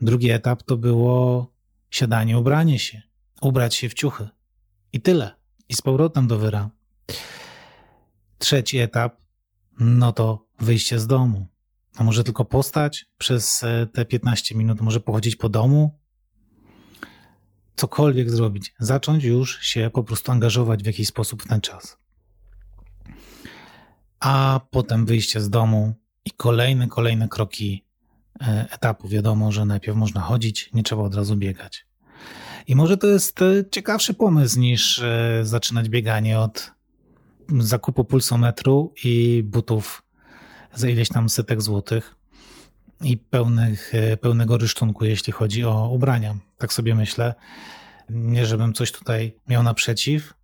Drugi 0.00 0.30
etap 0.30 0.62
to 0.62 0.76
było 0.76 1.46
siadanie, 1.90 2.38
ubranie 2.38 2.78
się, 2.78 3.02
ubrać 3.40 3.74
się 3.74 3.88
w 3.88 3.94
ciuchy. 3.94 4.28
I 4.92 5.00
tyle. 5.00 5.36
I 5.68 5.74
z 5.74 5.82
powrotem 5.82 6.26
do 6.26 6.38
wyra. 6.38 6.70
Trzeci 8.38 8.78
etap, 8.78 9.16
no 9.80 10.12
to 10.12 10.46
wyjście 10.60 10.98
z 10.98 11.06
domu. 11.06 11.46
A 11.96 12.04
może 12.04 12.24
tylko 12.24 12.44
postać 12.44 13.06
przez 13.18 13.62
e, 13.62 13.86
te 13.92 14.04
15 14.04 14.54
minut, 14.54 14.80
może 14.80 15.00
pochodzić 15.00 15.36
po 15.36 15.48
domu, 15.48 15.98
cokolwiek 17.76 18.30
zrobić, 18.30 18.74
zacząć 18.78 19.24
już 19.24 19.60
się 19.62 19.90
po 19.94 20.04
prostu 20.04 20.32
angażować 20.32 20.82
w 20.82 20.86
jakiś 20.86 21.08
sposób 21.08 21.42
w 21.42 21.48
ten 21.48 21.60
czas. 21.60 21.98
A 24.20 24.60
potem 24.70 25.06
wyjście 25.06 25.40
z 25.40 25.50
domu 25.50 25.94
i 26.24 26.30
kolejne, 26.30 26.88
kolejne 26.88 27.28
kroki 27.28 27.85
etapu. 28.70 29.08
Wiadomo, 29.08 29.52
że 29.52 29.64
najpierw 29.64 29.96
można 29.96 30.20
chodzić, 30.20 30.70
nie 30.74 30.82
trzeba 30.82 31.02
od 31.02 31.14
razu 31.14 31.36
biegać. 31.36 31.86
I 32.66 32.76
może 32.76 32.96
to 32.96 33.06
jest 33.06 33.42
e, 33.42 33.64
ciekawszy 33.70 34.14
pomysł 34.14 34.60
niż 34.60 35.02
zaczynać 35.42 35.88
bieganie 35.88 36.38
od 36.38 36.70
zakupu 37.58 38.04
pulsometru 38.04 38.94
i 39.04 39.42
butów 39.44 40.02
za 40.74 40.88
ileś 40.88 41.08
tam 41.08 41.28
setek 41.28 41.62
złotych 41.62 42.16
i 43.02 43.16
pełnych, 43.16 43.94
e, 43.94 44.16
pełnego 44.16 44.58
rysztunku, 44.58 45.04
jeśli 45.04 45.32
chodzi 45.32 45.64
o 45.64 45.90
ubrania. 45.90 46.36
Tak 46.58 46.72
sobie 46.72 46.94
myślę. 46.94 47.34
Nie, 48.10 48.46
żebym 48.46 48.72
coś 48.72 48.92
tutaj 48.92 49.36
miał 49.48 49.62
naprzeciw. 49.62 50.34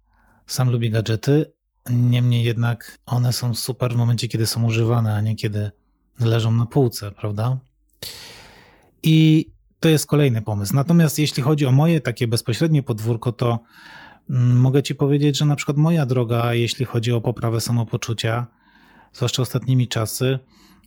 Sam 0.46 0.70
lubię 0.70 0.90
gadżety, 0.90 1.52
niemniej 1.90 2.44
jednak 2.44 2.98
one 3.06 3.32
są 3.32 3.54
super 3.54 3.92
w 3.92 3.96
momencie, 3.96 4.28
kiedy 4.28 4.46
są 4.46 4.64
używane, 4.64 5.14
a 5.14 5.20
nie 5.20 5.36
kiedy 5.36 5.70
leżą 6.20 6.52
na 6.52 6.66
półce, 6.66 7.10
prawda? 7.10 7.58
I 9.02 9.46
to 9.80 9.88
jest 9.88 10.06
kolejny 10.06 10.42
pomysł. 10.42 10.74
Natomiast 10.74 11.18
jeśli 11.18 11.42
chodzi 11.42 11.66
o 11.66 11.72
moje 11.72 12.00
takie 12.00 12.28
bezpośrednie 12.28 12.82
podwórko, 12.82 13.32
to 13.32 13.60
mm, 14.30 14.60
mogę 14.60 14.82
Ci 14.82 14.94
powiedzieć, 14.94 15.38
że 15.38 15.44
na 15.44 15.56
przykład 15.56 15.76
moja 15.76 16.06
droga, 16.06 16.54
jeśli 16.54 16.84
chodzi 16.84 17.12
o 17.12 17.20
poprawę 17.20 17.60
samopoczucia, 17.60 18.46
zwłaszcza 19.12 19.42
ostatnimi 19.42 19.88
czasy, 19.88 20.38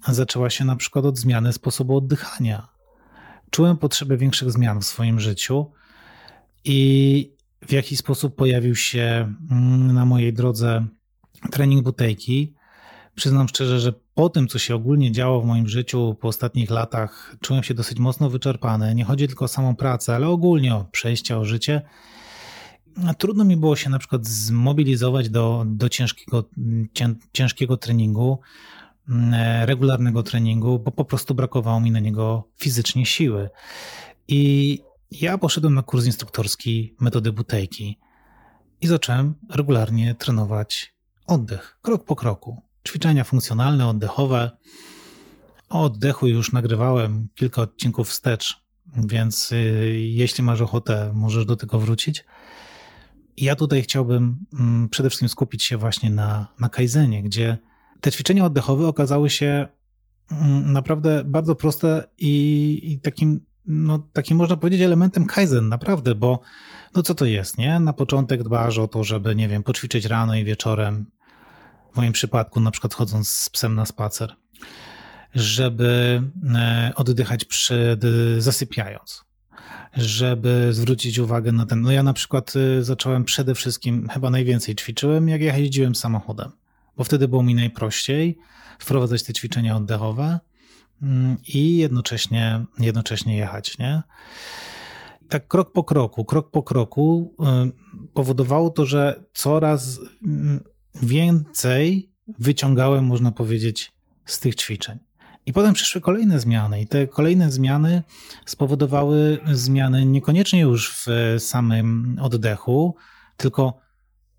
zaczęła 0.07 0.49
się 0.49 0.65
na 0.65 0.75
przykład 0.75 1.05
od 1.05 1.17
zmiany 1.17 1.53
sposobu 1.53 1.97
oddychania. 1.97 2.67
Czułem 3.49 3.77
potrzebę 3.77 4.17
większych 4.17 4.51
zmian 4.51 4.81
w 4.81 4.85
swoim 4.85 5.19
życiu 5.19 5.71
i 6.63 7.31
w 7.67 7.71
jaki 7.71 7.97
sposób 7.97 8.35
pojawił 8.35 8.75
się 8.75 9.33
mm, 9.51 9.93
na 9.93 10.05
mojej 10.05 10.33
drodze 10.33 10.85
trening 11.51 11.83
butejki. 11.83 12.55
Przyznam 13.15 13.47
szczerze, 13.47 13.79
że 13.79 13.93
po 14.13 14.29
tym, 14.29 14.47
co 14.47 14.59
się 14.59 14.75
ogólnie 14.75 15.11
działo 15.11 15.41
w 15.41 15.45
moim 15.45 15.67
życiu 15.67 16.15
po 16.21 16.27
ostatnich 16.27 16.69
latach, 16.69 17.35
czułem 17.41 17.63
się 17.63 17.73
dosyć 17.73 17.99
mocno 17.99 18.29
wyczerpany. 18.29 18.95
Nie 18.95 19.03
chodzi 19.03 19.27
tylko 19.27 19.45
o 19.45 19.47
samą 19.47 19.75
pracę, 19.75 20.15
ale 20.15 20.27
ogólnie 20.27 20.75
o 20.75 20.85
przejście, 20.91 21.37
o 21.37 21.45
życie. 21.45 21.81
Trudno 23.17 23.43
mi 23.43 23.57
było 23.57 23.75
się 23.75 23.89
na 23.89 23.99
przykład 23.99 24.25
zmobilizować 24.25 25.29
do, 25.29 25.63
do 25.67 25.89
ciężkiego, 25.89 26.43
ciężkiego 27.33 27.77
treningu. 27.77 28.39
Mm, 29.09 29.33
e, 29.33 29.65
regularnego 29.65 30.23
treningu, 30.23 30.79
bo 30.79 30.91
po 30.91 31.05
prostu 31.05 31.35
brakowało 31.35 31.79
mi 31.79 31.91
na 31.91 31.99
niego 31.99 32.47
fizycznie 32.57 33.05
siły. 33.05 33.49
I 34.27 34.79
ja 35.11 35.37
poszedłem 35.37 35.73
na 35.73 35.83
kurs 35.83 36.05
instruktorski 36.05 36.95
metody 36.99 37.31
butejki 37.31 37.99
i 38.81 38.87
zacząłem 38.87 39.35
regularnie 39.49 40.15
trenować 40.15 40.95
oddech, 41.27 41.79
krok 41.81 42.05
po 42.05 42.15
kroku. 42.15 42.61
Ćwiczenia 42.87 43.23
funkcjonalne, 43.23 43.87
oddechowe. 43.87 44.51
O 45.69 45.83
oddechu 45.83 46.27
już 46.27 46.51
nagrywałem 46.51 47.27
kilka 47.35 47.61
odcinków 47.61 48.09
wstecz, 48.09 48.65
więc 48.97 49.51
y, 49.51 49.55
jeśli 49.99 50.43
masz 50.43 50.61
ochotę, 50.61 51.11
możesz 51.13 51.45
do 51.45 51.55
tego 51.55 51.79
wrócić. 51.79 52.25
Ja 53.37 53.55
tutaj 53.55 53.81
chciałbym 53.81 54.37
mm, 54.59 54.89
przede 54.89 55.09
wszystkim 55.09 55.29
skupić 55.29 55.63
się 55.63 55.77
właśnie 55.77 56.09
na, 56.09 56.47
na 56.59 56.69
Kaizenie, 56.69 57.23
gdzie 57.23 57.57
te 58.01 58.11
ćwiczenia 58.11 58.45
oddechowe 58.45 58.87
okazały 58.87 59.29
się 59.29 59.67
mm, 60.31 60.73
naprawdę 60.73 61.23
bardzo 61.23 61.55
proste 61.55 62.07
i, 62.17 62.79
i 62.83 62.99
takim, 62.99 63.45
no, 63.65 63.99
takim 64.13 64.37
można 64.37 64.57
powiedzieć 64.57 64.81
elementem 64.81 65.25
kaizen, 65.25 65.69
naprawdę, 65.69 66.15
bo 66.15 66.39
no 66.95 67.03
co 67.03 67.15
to 67.15 67.25
jest, 67.25 67.57
nie? 67.57 67.79
Na 67.79 67.93
początek 67.93 68.43
dbasz 68.43 68.77
o 68.77 68.87
to, 68.87 69.03
żeby, 69.03 69.35
nie 69.35 69.47
wiem, 69.47 69.63
poćwiczyć 69.63 70.05
rano 70.05 70.35
i 70.35 70.43
wieczorem, 70.43 71.05
w 71.95 71.97
moim 71.97 72.13
przypadku 72.13 72.59
na 72.59 72.71
przykład 72.71 72.93
chodząc 72.93 73.29
z 73.29 73.49
psem 73.49 73.75
na 73.75 73.85
spacer, 73.85 74.35
żeby 75.35 76.21
e, 76.55 76.91
oddychać 76.95 77.45
przed 77.45 78.01
zasypiając, 78.37 79.25
żeby 79.93 80.67
zwrócić 80.71 81.19
uwagę 81.19 81.51
na 81.51 81.65
ten. 81.65 81.81
No 81.81 81.91
ja 81.91 82.03
na 82.03 82.13
przykład 82.13 82.53
e, 82.55 82.83
zacząłem 82.83 83.23
przede 83.23 83.55
wszystkim, 83.55 84.09
chyba 84.09 84.29
najwięcej 84.29 84.75
ćwiczyłem, 84.75 85.29
jak 85.29 85.41
ja 85.41 85.57
jeździłem 85.57 85.95
samochodem 85.95 86.51
bo 86.97 87.03
wtedy 87.03 87.27
było 87.27 87.43
mi 87.43 87.55
najprościej 87.55 88.37
wprowadzać 88.79 89.23
te 89.23 89.33
ćwiczenia 89.33 89.75
oddechowe 89.75 90.39
mm, 91.01 91.37
i 91.47 91.77
jednocześnie, 91.77 92.65
jednocześnie 92.79 93.37
jechać, 93.37 93.77
nie? 93.77 94.03
Tak 95.29 95.47
krok 95.47 95.71
po 95.71 95.83
kroku, 95.83 96.25
krok 96.25 96.51
po 96.51 96.63
kroku 96.63 97.35
powodowało 98.13 98.69
to, 98.69 98.85
że 98.85 99.23
coraz 99.33 99.99
mm, 100.25 100.63
więcej 101.03 102.11
wyciągałem, 102.39 103.05
można 103.05 103.31
powiedzieć, 103.31 103.91
z 104.25 104.39
tych 104.39 104.55
ćwiczeń. 104.55 104.99
I 105.45 105.53
potem 105.53 105.73
przyszły 105.73 106.01
kolejne 106.01 106.39
zmiany, 106.39 106.81
i 106.81 106.87
te 106.87 107.07
kolejne 107.07 107.51
zmiany 107.51 108.03
spowodowały 108.45 109.39
zmiany 109.51 110.05
niekoniecznie 110.05 110.61
już 110.61 110.95
w 110.95 111.35
samym 111.39 112.17
oddechu, 112.21 112.95
tylko 113.37 113.79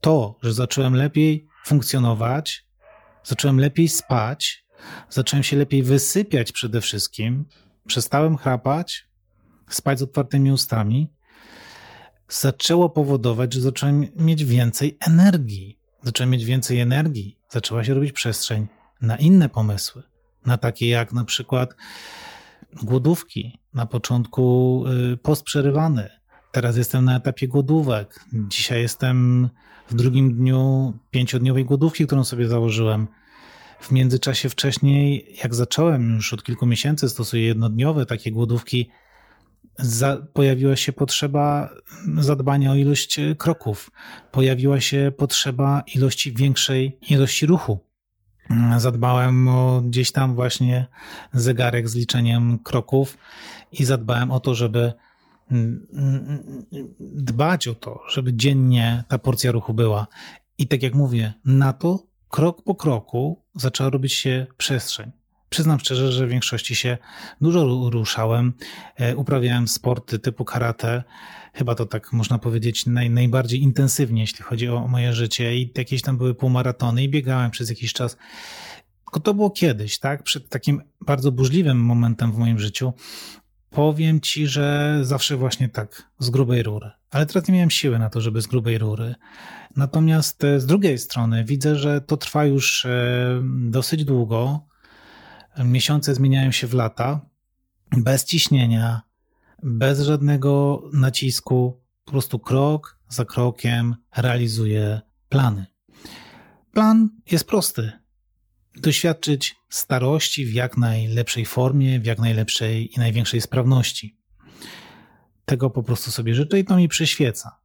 to, 0.01 0.39
że 0.43 0.53
zacząłem 0.53 0.95
lepiej 0.95 1.49
funkcjonować, 1.65 2.67
zacząłem 3.25 3.61
lepiej 3.61 3.89
spać, 3.89 4.67
zacząłem 5.11 5.43
się 5.43 5.57
lepiej 5.57 5.83
wysypiać 5.83 6.53
przede 6.53 6.81
wszystkim, 6.81 7.45
przestałem 7.87 8.37
chrapać, 8.37 9.09
spać 9.71 9.99
z 9.99 10.03
otwartymi 10.03 10.53
ustami, 10.53 11.13
zaczęło 12.29 12.91
powodować, 12.91 13.55
że 13.55 13.61
zacząłem 13.61 14.07
mieć 14.17 14.45
więcej 14.45 14.99
energii. 15.01 15.79
Zacząłem 16.07 16.31
mieć 16.31 16.45
więcej 16.45 16.81
energii, 16.81 17.39
zaczęła 17.49 17.85
się 17.85 17.95
robić 17.95 18.13
przestrzeń 18.13 18.67
na 19.01 19.17
inne 19.17 19.49
pomysły, 19.49 20.03
na 20.47 20.59
takie 20.59 20.89
jak 20.89 21.13
na 21.13 21.25
przykład 21.25 21.75
głodówki, 22.83 23.59
na 23.75 23.87
początku 23.87 24.85
y, 25.13 25.17
postprzerywany. 25.17 26.09
Teraz 26.53 26.77
jestem 26.77 27.05
na 27.05 27.17
etapie 27.17 27.49
głodówek. 27.49 28.25
Dzisiaj 28.33 28.83
jestem 28.83 29.49
w 29.89 29.95
drugim 29.95 30.35
dniu 30.35 30.93
pięciodniowej 31.11 31.65
głodówki, 31.65 32.07
którą 32.07 32.25
sobie 32.25 32.49
założyłem. 32.49 33.09
W 33.81 33.91
międzyczasie 33.91 34.49
wcześniej, 34.49 35.35
jak 35.43 35.55
zacząłem 35.55 36.15
już 36.15 36.33
od 36.33 36.45
kilku 36.45 36.67
miesięcy, 36.67 37.09
stosuję 37.09 37.43
jednodniowe 37.43 38.07
takie 38.07 38.33
głodówki, 38.33 38.91
za, 39.79 40.27
pojawiła 40.33 40.77
się 40.77 40.93
potrzeba 40.93 41.71
zadbania 42.19 42.73
o 42.73 42.75
ilość 42.75 43.21
kroków, 43.39 43.91
pojawiła 44.33 44.81
się 44.81 45.13
potrzeba 45.17 45.83
ilości 45.95 46.33
większej 46.33 46.99
ilości 47.11 47.47
ruchu. 47.47 47.79
Zadbałem 48.77 49.49
o 49.49 49.81
gdzieś 49.81 50.13
tam 50.13 50.35
właśnie 50.35 50.87
zegarek 51.33 51.89
z 51.89 51.95
liczeniem 51.95 52.59
kroków 52.59 53.19
i 53.73 53.85
zadbałem 53.85 54.31
o 54.31 54.41
to, 54.41 54.55
żeby 54.55 54.93
dbać 57.01 57.69
o 57.69 57.75
to, 57.75 58.01
żeby 58.09 58.35
dziennie 58.35 59.05
ta 59.09 59.19
porcja 59.19 59.53
ruchu 59.53 59.75
była. 59.75 60.07
I 60.59 60.67
tak 60.67 60.83
jak 60.83 60.95
mówię, 60.95 61.33
na 61.45 61.73
to 61.73 62.07
krok 62.29 62.63
po 62.63 62.75
kroku 62.75 63.43
zaczęła 63.55 63.91
robić 63.91 64.13
się 64.13 64.47
przestrzeń. 64.57 65.13
Przyznam 65.57 65.81
szczerze, 65.81 66.13
że 66.13 66.27
w 66.27 66.31
większości 66.31 66.75
się 66.75 66.99
dużo 67.41 67.91
ruszałem. 67.91 68.53
E, 68.97 69.17
uprawiałem 69.17 69.69
sporty 69.69 70.19
typu 70.19 70.45
karate. 70.45 71.03
Chyba 71.55 71.75
to 71.75 71.87
tak 71.87 72.13
można 72.13 72.39
powiedzieć 72.39 72.87
naj, 72.87 73.11
najbardziej 73.11 73.63
intensywnie, 73.63 74.21
jeśli 74.21 74.45
chodzi 74.45 74.69
o 74.69 74.89
moje 74.89 75.13
życie. 75.13 75.57
I 75.57 75.73
jakieś 75.77 76.03
tam 76.03 76.19
były 76.19 76.35
półmaratony 76.35 77.03
i 77.03 77.09
biegałem 77.09 77.51
przez 77.51 77.71
jakiś 77.71 77.93
czas. 77.93 78.17
Tylko 79.05 79.21
to 79.21 79.35
było 79.35 79.51
kiedyś, 79.51 79.99
tak? 79.99 80.23
Przed 80.23 80.49
takim 80.49 80.83
bardzo 81.01 81.33
burzliwym 81.33 81.79
momentem 81.79 82.33
w 82.33 82.39
moim 82.39 82.59
życiu. 82.59 82.93
Powiem 83.71 84.21
ci, 84.21 84.47
że 84.47 84.99
zawsze 85.03 85.37
właśnie 85.37 85.69
tak, 85.69 86.11
z 86.19 86.31
grubej 86.31 86.63
rury. 86.63 86.91
Ale 87.11 87.27
teraz 87.27 87.49
nie 87.49 87.55
miałem 87.55 87.71
siły 87.71 87.99
na 87.99 88.11
to, 88.11 88.21
żeby 88.21 88.43
z 88.43 88.47
grubej 88.47 88.79
rury. 88.79 89.15
Natomiast 89.77 90.45
e, 90.45 90.61
z 90.61 90.67
drugiej 90.67 90.99
strony 90.99 91.45
widzę, 91.45 91.77
że 91.77 92.01
to 92.01 92.17
trwa 92.17 92.45
już 92.45 92.85
e, 92.85 93.43
dosyć 93.45 94.05
długo. 94.05 94.67
Miesiące 95.65 96.15
zmieniają 96.15 96.53
się 96.53 96.67
w 96.67 96.75
lata, 96.75 97.21
bez 97.97 98.25
ciśnienia, 98.25 99.03
bez 99.63 100.01
żadnego 100.01 100.83
nacisku, 100.93 101.81
po 102.05 102.11
prostu 102.11 102.39
krok 102.39 102.99
za 103.09 103.25
krokiem 103.25 103.97
realizuję 104.17 105.01
plany. 105.29 105.67
Plan 106.73 107.11
jest 107.31 107.47
prosty. 107.47 107.93
Doświadczyć 108.77 109.57
starości 109.69 110.47
w 110.47 110.53
jak 110.53 110.77
najlepszej 110.77 111.45
formie, 111.45 112.01
w 112.01 112.07
jak 112.07 112.19
najlepszej 112.19 112.95
i 112.95 112.99
największej 112.99 113.41
sprawności. 113.41 114.17
Tego 115.45 115.71
po 115.71 115.83
prostu 115.83 116.11
sobie 116.11 116.35
życzę 116.35 116.59
i 116.59 116.65
to 116.65 116.77
mi 116.77 116.89
przyświeca. 116.89 117.57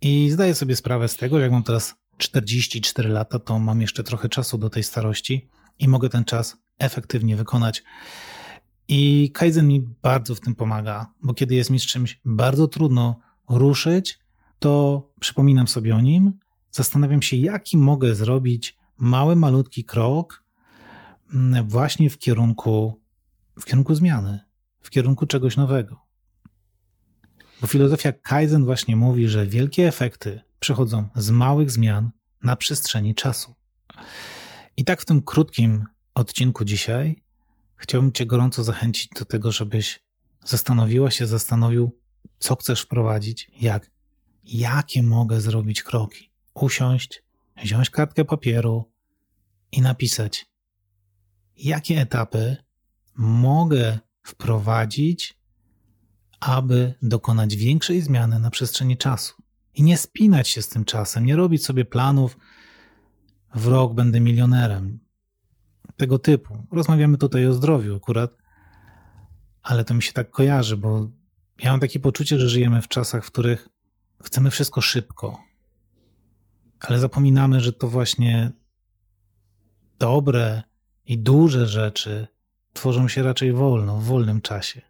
I 0.00 0.30
zdaję 0.30 0.54
sobie 0.54 0.76
sprawę 0.76 1.08
z 1.08 1.16
tego, 1.16 1.38
jak 1.38 1.52
mam 1.52 1.62
teraz 1.62 1.94
44 2.16 3.08
lata, 3.08 3.38
to 3.38 3.58
mam 3.58 3.80
jeszcze 3.80 4.02
trochę 4.04 4.28
czasu 4.28 4.58
do 4.58 4.70
tej 4.70 4.82
starości 4.82 5.48
i 5.78 5.88
mogę 5.88 6.08
ten 6.08 6.24
czas 6.24 6.56
efektywnie 6.78 7.36
wykonać. 7.36 7.82
I 8.88 9.30
Kaizen 9.34 9.68
mi 9.68 9.80
bardzo 10.02 10.34
w 10.34 10.40
tym 10.40 10.54
pomaga, 10.54 11.12
bo 11.22 11.34
kiedy 11.34 11.54
jest 11.54 11.70
mi 11.70 11.80
z 11.80 11.86
czymś 11.86 12.20
bardzo 12.24 12.68
trudno 12.68 13.20
ruszyć, 13.48 14.18
to 14.58 15.02
przypominam 15.20 15.68
sobie 15.68 15.96
o 15.96 16.00
nim, 16.00 16.32
zastanawiam 16.70 17.22
się, 17.22 17.36
jaki 17.36 17.76
mogę 17.76 18.14
zrobić 18.14 18.76
mały, 18.98 19.36
malutki 19.36 19.84
krok 19.84 20.44
mm, 21.34 21.68
właśnie 21.68 22.10
w 22.10 22.18
kierunku, 22.18 23.00
w 23.60 23.64
kierunku 23.64 23.94
zmiany, 23.94 24.40
w 24.80 24.90
kierunku 24.90 25.26
czegoś 25.26 25.56
nowego. 25.56 26.00
Bo 27.60 27.66
filozofia 27.66 28.12
Kaizen 28.12 28.64
właśnie 28.64 28.96
mówi, 28.96 29.28
że 29.28 29.46
wielkie 29.46 29.88
efekty 29.88 30.40
przychodzą 30.60 31.08
z 31.14 31.30
małych 31.30 31.70
zmian 31.70 32.10
na 32.42 32.56
przestrzeni 32.56 33.14
czasu. 33.14 33.54
I 34.76 34.84
tak 34.84 35.00
w 35.00 35.04
tym 35.04 35.22
krótkim 35.22 35.84
odcinku 36.18 36.64
dzisiaj 36.64 37.22
chciałbym 37.78 38.12
Cię 38.12 38.26
gorąco 38.26 38.64
zachęcić 38.64 39.08
do 39.18 39.24
tego, 39.24 39.52
żebyś 39.52 40.00
zastanowiła 40.44 41.10
się, 41.10 41.26
zastanowił, 41.26 41.98
co 42.38 42.56
chcesz 42.56 42.80
wprowadzić, 42.80 43.50
jak, 43.60 43.90
jakie 44.44 45.02
mogę 45.02 45.40
zrobić 45.40 45.82
kroki. 45.82 46.30
Usiąść, 46.54 47.22
wziąć 47.62 47.90
kartkę 47.90 48.24
papieru 48.24 48.92
i 49.72 49.82
napisać, 49.82 50.46
jakie 51.56 52.00
etapy 52.00 52.56
mogę 53.16 53.98
wprowadzić, 54.22 55.38
aby 56.40 56.94
dokonać 57.02 57.56
większej 57.56 58.00
zmiany 58.00 58.38
na 58.38 58.50
przestrzeni 58.50 58.96
czasu. 58.96 59.34
I 59.74 59.82
nie 59.82 59.98
spinać 59.98 60.48
się 60.48 60.62
z 60.62 60.68
tym 60.68 60.84
czasem, 60.84 61.26
nie 61.26 61.36
robić 61.36 61.64
sobie 61.64 61.84
planów, 61.84 62.38
w 63.54 63.66
rok 63.66 63.94
będę 63.94 64.20
milionerem 64.20 65.07
tego 65.98 66.18
typu. 66.18 66.66
Rozmawiamy 66.72 67.18
tutaj 67.18 67.46
o 67.46 67.52
zdrowiu 67.52 67.96
akurat, 67.96 68.30
ale 69.62 69.84
to 69.84 69.94
mi 69.94 70.02
się 70.02 70.12
tak 70.12 70.30
kojarzy, 70.30 70.76
bo 70.76 71.10
ja 71.58 71.70
mam 71.70 71.80
takie 71.80 72.00
poczucie, 72.00 72.38
że 72.38 72.48
żyjemy 72.48 72.82
w 72.82 72.88
czasach, 72.88 73.24
w 73.24 73.30
których 73.30 73.68
chcemy 74.24 74.50
wszystko 74.50 74.80
szybko, 74.80 75.42
ale 76.80 76.98
zapominamy, 76.98 77.60
że 77.60 77.72
to 77.72 77.88
właśnie 77.88 78.52
dobre 79.98 80.62
i 81.06 81.18
duże 81.18 81.66
rzeczy 81.66 82.26
tworzą 82.72 83.08
się 83.08 83.22
raczej 83.22 83.52
wolno, 83.52 83.96
w 83.96 84.04
wolnym 84.04 84.40
czasie. 84.40 84.82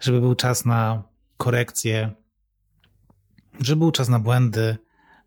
Żeby 0.00 0.20
był 0.20 0.34
czas 0.34 0.64
na 0.64 1.02
korekcje, 1.36 2.12
żeby 3.60 3.78
był 3.78 3.92
czas 3.92 4.08
na 4.08 4.18
błędy, 4.18 4.76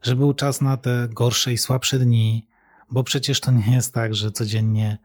żeby 0.02 0.19
był 0.19 0.34
czas 0.34 0.62
na 0.62 0.78
te 0.78 1.08
gorsze 1.12 1.54
i 1.54 1.58
słabsze 1.58 1.99
dni, 1.99 2.48
bo 2.91 3.04
przecież 3.04 3.39
to 3.39 3.52
nie 3.52 3.73
jest 3.73 3.93
tak, 3.93 4.15
że 4.15 4.32
codziennie 4.32 4.97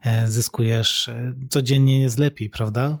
e, 0.00 0.30
zyskujesz, 0.30 1.08
e, 1.08 1.34
codziennie 1.50 2.00
jest 2.00 2.18
lepiej, 2.18 2.50
prawda? 2.50 2.98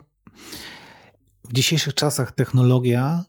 W 1.44 1.52
dzisiejszych 1.52 1.94
czasach 1.94 2.32
technologia 2.32 3.24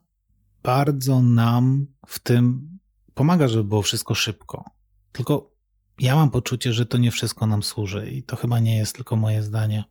bardzo 0.63 1.21
nam 1.21 1.88
w 2.08 2.19
tym 2.19 2.69
pomaga, 3.13 3.47
żeby 3.47 3.63
było 3.63 3.81
wszystko 3.81 4.15
szybko. 4.15 4.63
Tylko 5.12 5.51
ja 5.99 6.15
mam 6.15 6.31
poczucie, 6.31 6.73
że 6.73 6.86
to 6.86 6.97
nie 6.97 7.12
wszystko 7.12 7.47
nam 7.47 7.63
służy 7.63 8.10
i 8.10 8.23
to 8.23 8.36
chyba 8.36 8.60
nie 8.60 8.77
jest 8.77 8.95
tylko 8.95 9.15
moje 9.15 9.43
zdanie. 9.43 9.84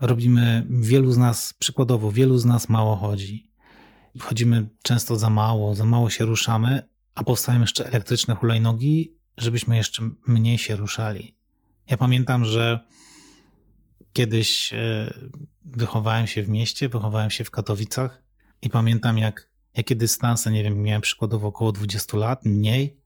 Robimy, 0.00 0.66
wielu 0.70 1.12
z 1.12 1.18
nas, 1.18 1.54
przykładowo, 1.58 2.12
wielu 2.12 2.38
z 2.38 2.44
nas 2.44 2.68
mało 2.68 2.96
chodzi. 2.96 3.50
Wchodzimy 4.18 4.68
często 4.82 5.16
za 5.16 5.30
mało, 5.30 5.74
za 5.74 5.84
mało 5.84 6.10
się 6.10 6.24
ruszamy, 6.24 6.88
a 7.14 7.24
powstają 7.24 7.60
jeszcze 7.60 7.86
elektryczne 7.86 8.34
hulajnogi 8.34 9.15
żebyśmy 9.36 9.76
jeszcze 9.76 10.10
mniej 10.26 10.58
się 10.58 10.76
ruszali. 10.76 11.36
Ja 11.90 11.96
pamiętam, 11.96 12.44
że 12.44 12.80
kiedyś 14.12 14.72
e, 14.72 15.14
wychowałem 15.64 16.26
się 16.26 16.42
w 16.42 16.48
mieście, 16.48 16.88
wychowałem 16.88 17.30
się 17.30 17.44
w 17.44 17.50
Katowicach 17.50 18.22
i 18.62 18.70
pamiętam, 18.70 19.18
jak, 19.18 19.50
jakie 19.76 19.96
dystanse, 19.96 20.50
nie 20.50 20.62
wiem, 20.62 20.82
miałem 20.82 21.02
przykładowo 21.02 21.48
około 21.48 21.72
20 21.72 22.16
lat, 22.16 22.44
mniej, 22.44 23.00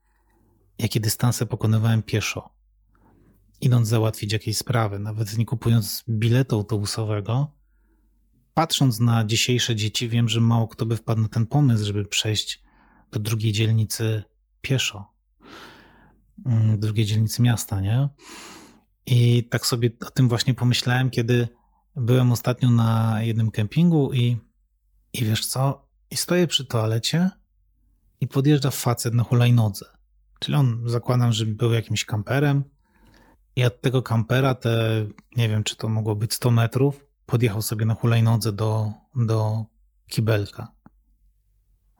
jakie 0.78 1.00
dystanse 1.00 1.46
pokonywałem 1.46 2.02
pieszo, 2.02 2.54
idąc 3.60 3.88
załatwić 3.88 4.32
jakieś 4.32 4.56
sprawy, 4.56 4.98
nawet 4.98 5.38
nie 5.38 5.46
kupując 5.46 6.04
biletu 6.08 6.56
autobusowego. 6.56 7.52
Patrząc 8.54 9.00
na 9.00 9.24
dzisiejsze 9.24 9.76
dzieci, 9.76 10.08
wiem, 10.08 10.28
że 10.28 10.40
mało 10.40 10.68
kto 10.68 10.86
by 10.86 10.96
wpadł 10.96 11.20
na 11.20 11.28
ten 11.28 11.46
pomysł, 11.46 11.84
żeby 11.84 12.04
przejść 12.04 12.62
do 13.12 13.20
drugiej 13.20 13.52
dzielnicy 13.52 14.22
pieszo. 14.60 15.12
Mm, 16.46 16.80
drugiej 16.80 17.06
dzielnicy 17.06 17.42
miasta, 17.42 17.80
nie? 17.80 18.08
I 19.06 19.44
tak 19.44 19.66
sobie 19.66 19.90
o 20.06 20.10
tym 20.10 20.28
właśnie 20.28 20.54
pomyślałem, 20.54 21.10
kiedy 21.10 21.48
byłem 21.96 22.32
ostatnio 22.32 22.70
na 22.70 23.22
jednym 23.22 23.50
kempingu 23.50 24.12
i, 24.12 24.36
i 25.12 25.24
wiesz 25.24 25.46
co? 25.46 25.88
I 26.10 26.16
stoję 26.16 26.46
przy 26.46 26.64
toalecie 26.64 27.30
i 28.20 28.28
podjeżdża 28.28 28.70
facet 28.70 29.14
na 29.14 29.22
hulajnodze. 29.22 29.86
Czyli 30.38 30.56
on, 30.56 30.82
zakładam, 30.86 31.32
że 31.32 31.46
był 31.46 31.72
jakimś 31.72 32.04
kamperem 32.04 32.64
i 33.56 33.64
od 33.64 33.80
tego 33.80 34.02
kampera 34.02 34.54
te, 34.54 35.06
nie 35.36 35.48
wiem, 35.48 35.64
czy 35.64 35.76
to 35.76 35.88
mogło 35.88 36.16
być 36.16 36.34
100 36.34 36.50
metrów, 36.50 37.06
podjechał 37.26 37.62
sobie 37.62 37.86
na 37.86 37.94
hulajnodze 37.94 38.52
do, 38.52 38.92
do 39.16 39.64
kibelka. 40.06 40.72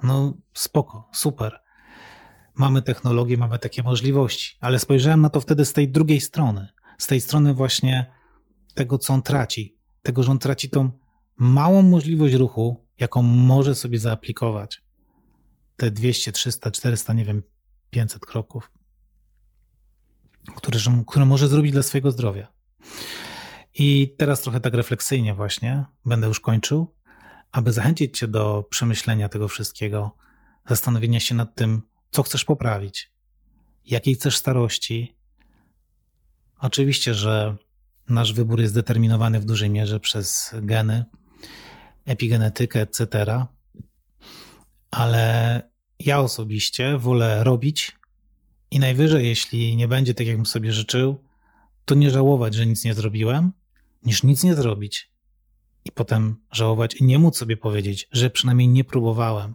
No 0.03 0.35
spoko, 0.55 1.09
super 1.13 1.61
mamy 2.55 2.83
technologię, 2.83 3.37
mamy 3.37 3.59
takie 3.59 3.83
możliwości, 3.83 4.57
ale 4.61 4.79
spojrzałem 4.79 5.21
na 5.21 5.31
to 5.31 5.41
wtedy 5.41 5.65
z 5.65 5.73
tej 5.73 5.89
drugiej 5.89 6.21
strony, 6.21 6.69
z 6.99 7.07
tej 7.07 7.21
strony 7.21 7.55
właśnie 7.55 8.07
tego, 8.75 8.99
co 8.99 9.15
on 9.15 9.23
traci, 9.23 9.77
tego, 10.03 10.23
że 10.23 10.31
on 10.31 10.39
traci 10.39 10.71
tą 10.71 10.91
małą 11.37 11.83
możliwość 11.83 12.35
ruchu, 12.35 12.87
jaką 12.99 13.23
może 13.23 13.75
sobie 13.75 13.99
zaaplikować. 13.99 14.83
Te 15.77 15.91
200, 15.91 16.33
300, 16.33 16.71
400, 16.71 17.13
nie 17.13 17.25
wiem, 17.25 17.43
500 17.91 18.27
kroków, 18.27 18.71
które, 20.57 20.79
które 21.07 21.25
może 21.25 21.49
zrobić 21.49 21.73
dla 21.73 21.83
swojego 21.83 22.11
zdrowia. 22.11 22.53
I 23.75 24.15
teraz 24.19 24.43
trochę 24.43 24.61
tak 24.61 24.75
refleksyjnie 24.75 25.35
właśnie 25.35 25.85
będę 26.07 26.27
już 26.27 26.41
kończył, 26.41 26.95
aby 27.53 27.73
zachęcić 27.73 28.19
Cię 28.19 28.29
do 28.29 28.67
przemyślenia 28.71 29.29
tego 29.29 29.49
wszystkiego, 29.49 30.17
zastanowienia 30.69 31.21
się 31.21 31.35
nad 31.35 31.55
tym, 31.55 31.83
co 32.11 32.23
chcesz 32.23 32.45
poprawić, 32.45 33.11
jakiej 33.87 34.15
chcesz 34.15 34.37
starości. 34.37 35.15
Oczywiście, 36.61 37.15
że 37.15 37.57
nasz 38.09 38.33
wybór 38.33 38.61
jest 38.61 38.75
determinowany 38.75 39.41
w 39.41 39.45
dużej 39.45 39.71
mierze 39.71 40.01
przez 40.01 40.55
geny, 40.63 41.05
epigenetykę, 42.05 42.81
etc. 42.81 43.47
Ale 44.91 45.63
ja 45.99 46.21
osobiście 46.21 46.99
wolę 46.99 47.45
robić 47.45 47.97
i 48.71 48.79
najwyżej, 48.79 49.27
jeśli 49.27 49.77
nie 49.77 49.89
będzie 49.89 50.15
tak, 50.15 50.27
jakbym 50.27 50.47
sobie 50.47 50.73
życzył, 50.73 51.25
to 51.85 51.95
nie 51.95 52.11
żałować, 52.11 52.55
że 52.55 52.67
nic 52.67 52.85
nie 52.85 52.95
zrobiłem, 52.95 53.53
niż 54.03 54.23
nic 54.23 54.45
nie 54.45 54.55
zrobić 54.55 55.11
i 55.85 55.93
potem 55.93 56.37
żałować 56.53 56.95
i 56.95 57.05
nie 57.05 57.19
móc 57.19 57.37
sobie 57.37 57.57
powiedzieć, 57.57 58.09
że 58.13 58.31
przynajmniej 58.31 58.69
nie 58.69 58.85
próbowałem. 58.85 59.55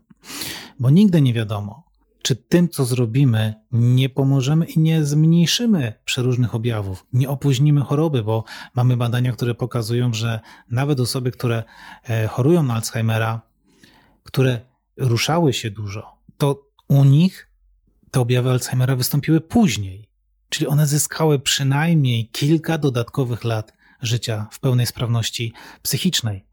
Bo 0.79 0.89
nigdy 0.89 1.21
nie 1.21 1.33
wiadomo, 1.33 1.84
czy 2.25 2.35
tym, 2.35 2.69
co 2.69 2.85
zrobimy, 2.85 3.53
nie 3.71 4.09
pomożemy 4.09 4.65
i 4.65 4.79
nie 4.79 5.05
zmniejszymy 5.05 5.93
przeróżnych 6.05 6.55
objawów, 6.55 7.05
nie 7.13 7.29
opóźnimy 7.29 7.81
choroby, 7.81 8.23
bo 8.23 8.43
mamy 8.75 8.97
badania, 8.97 9.31
które 9.31 9.55
pokazują, 9.55 10.13
że 10.13 10.39
nawet 10.69 10.99
osoby, 10.99 11.31
które 11.31 11.63
e, 12.09 12.27
chorują 12.27 12.63
na 12.63 12.73
Alzheimera, 12.73 13.41
które 14.23 14.61
ruszały 14.97 15.53
się 15.53 15.71
dużo, 15.71 16.17
to 16.37 16.69
u 16.87 17.03
nich 17.03 17.49
te 18.11 18.19
objawy 18.19 18.49
Alzheimera 18.49 18.95
wystąpiły 18.95 19.41
później. 19.41 20.09
Czyli 20.49 20.67
one 20.67 20.87
zyskały 20.87 21.39
przynajmniej 21.39 22.29
kilka 22.29 22.77
dodatkowych 22.77 23.43
lat 23.43 23.73
życia 24.01 24.47
w 24.51 24.59
pełnej 24.59 24.85
sprawności 24.85 25.53
psychicznej. 25.81 26.45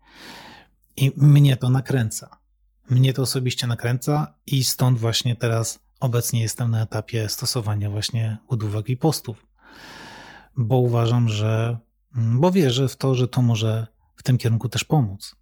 I 0.96 1.12
mnie 1.16 1.56
to 1.56 1.70
nakręca. 1.70 2.41
Mnie 2.90 3.12
to 3.12 3.22
osobiście 3.22 3.66
nakręca 3.66 4.34
i 4.46 4.64
stąd 4.64 4.98
właśnie 4.98 5.36
teraz 5.36 5.78
obecnie 6.00 6.42
jestem 6.42 6.70
na 6.70 6.82
etapie 6.82 7.28
stosowania 7.28 7.90
właśnie 7.90 8.38
udówek 8.48 8.88
i 8.88 8.96
postów. 8.96 9.46
Bo 10.56 10.76
uważam, 10.76 11.28
że, 11.28 11.78
bo 12.14 12.50
wierzę 12.50 12.88
w 12.88 12.96
to, 12.96 13.14
że 13.14 13.28
to 13.28 13.42
może 13.42 13.86
w 14.16 14.22
tym 14.22 14.38
kierunku 14.38 14.68
też 14.68 14.84
pomóc. 14.84 15.36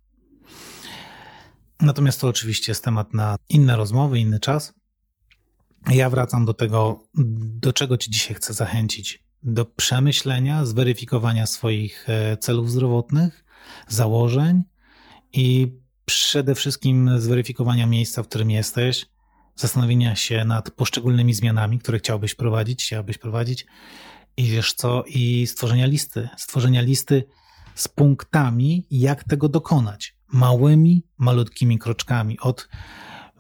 Natomiast 1.81 2.21
to 2.21 2.29
oczywiście 2.29 2.71
jest 2.71 2.85
temat 2.85 3.15
na 3.15 3.37
inne 3.49 3.77
rozmowy, 3.77 4.19
inny 4.19 4.41
czas. 4.41 4.75
Ja 5.91 6.11
wracam 6.11 6.45
do 6.45 6.55
tego, 6.55 7.05
do 7.15 7.73
czego 7.73 7.97
Ci 7.97 8.11
dzisiaj 8.11 8.35
chcę 8.35 8.55
zachęcić. 8.55 9.25
Do 9.43 9.65
przemyślenia, 9.65 10.65
zweryfikowania 10.65 11.47
swoich 11.47 12.09
e, 12.09 12.37
celów 12.37 12.71
zdrowotnych, 12.71 13.45
założeń 13.89 14.63
i 15.33 15.73
przede 16.11 16.55
wszystkim 16.55 17.21
zweryfikowania 17.21 17.87
miejsca, 17.87 18.23
w 18.23 18.29
którym 18.29 18.51
jesteś, 18.51 19.07
zastanowienia 19.57 20.17
się 20.17 20.45
nad 20.45 20.71
poszczególnymi 20.71 21.35
zmianami, 21.35 21.79
które 21.79 21.99
chciałbyś 21.99 22.35
prowadzić, 22.35 22.85
chciałbyś 22.85 23.19
prowadzić 23.19 23.67
i 24.37 24.45
wiesz 24.45 24.73
co, 24.73 25.05
i 25.07 25.47
stworzenia 25.47 25.87
listy, 25.87 26.29
stworzenia 26.37 26.81
listy 26.83 27.25
z 27.75 27.89
punktami, 27.89 28.87
jak 28.91 29.25
tego 29.25 29.49
dokonać. 29.49 30.17
Małymi, 30.33 31.07
malutkimi 31.19 31.79
kroczkami 31.79 32.39
od 32.41 32.69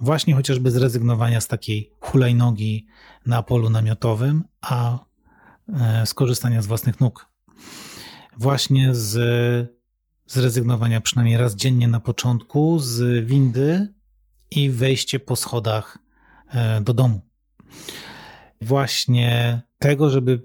właśnie 0.00 0.34
chociażby 0.34 0.70
zrezygnowania 0.70 1.40
z 1.40 1.48
takiej 1.48 1.92
hulajnogi 2.00 2.86
na 3.26 3.42
polu 3.42 3.70
namiotowym, 3.70 4.44
a 4.60 4.98
e, 5.68 6.06
skorzystania 6.06 6.62
z 6.62 6.66
własnych 6.66 7.00
nóg. 7.00 7.28
Właśnie 8.36 8.94
z 8.94 9.79
zrezygnowania 10.30 11.00
przynajmniej 11.00 11.36
raz 11.36 11.54
dziennie 11.54 11.88
na 11.88 12.00
początku 12.00 12.78
z 12.78 13.26
windy 13.26 13.94
i 14.50 14.70
wejście 14.70 15.20
po 15.20 15.36
schodach 15.36 15.98
e, 16.48 16.80
do 16.80 16.94
domu. 16.94 17.20
Właśnie 18.60 19.60
tego, 19.78 20.10
żeby 20.10 20.42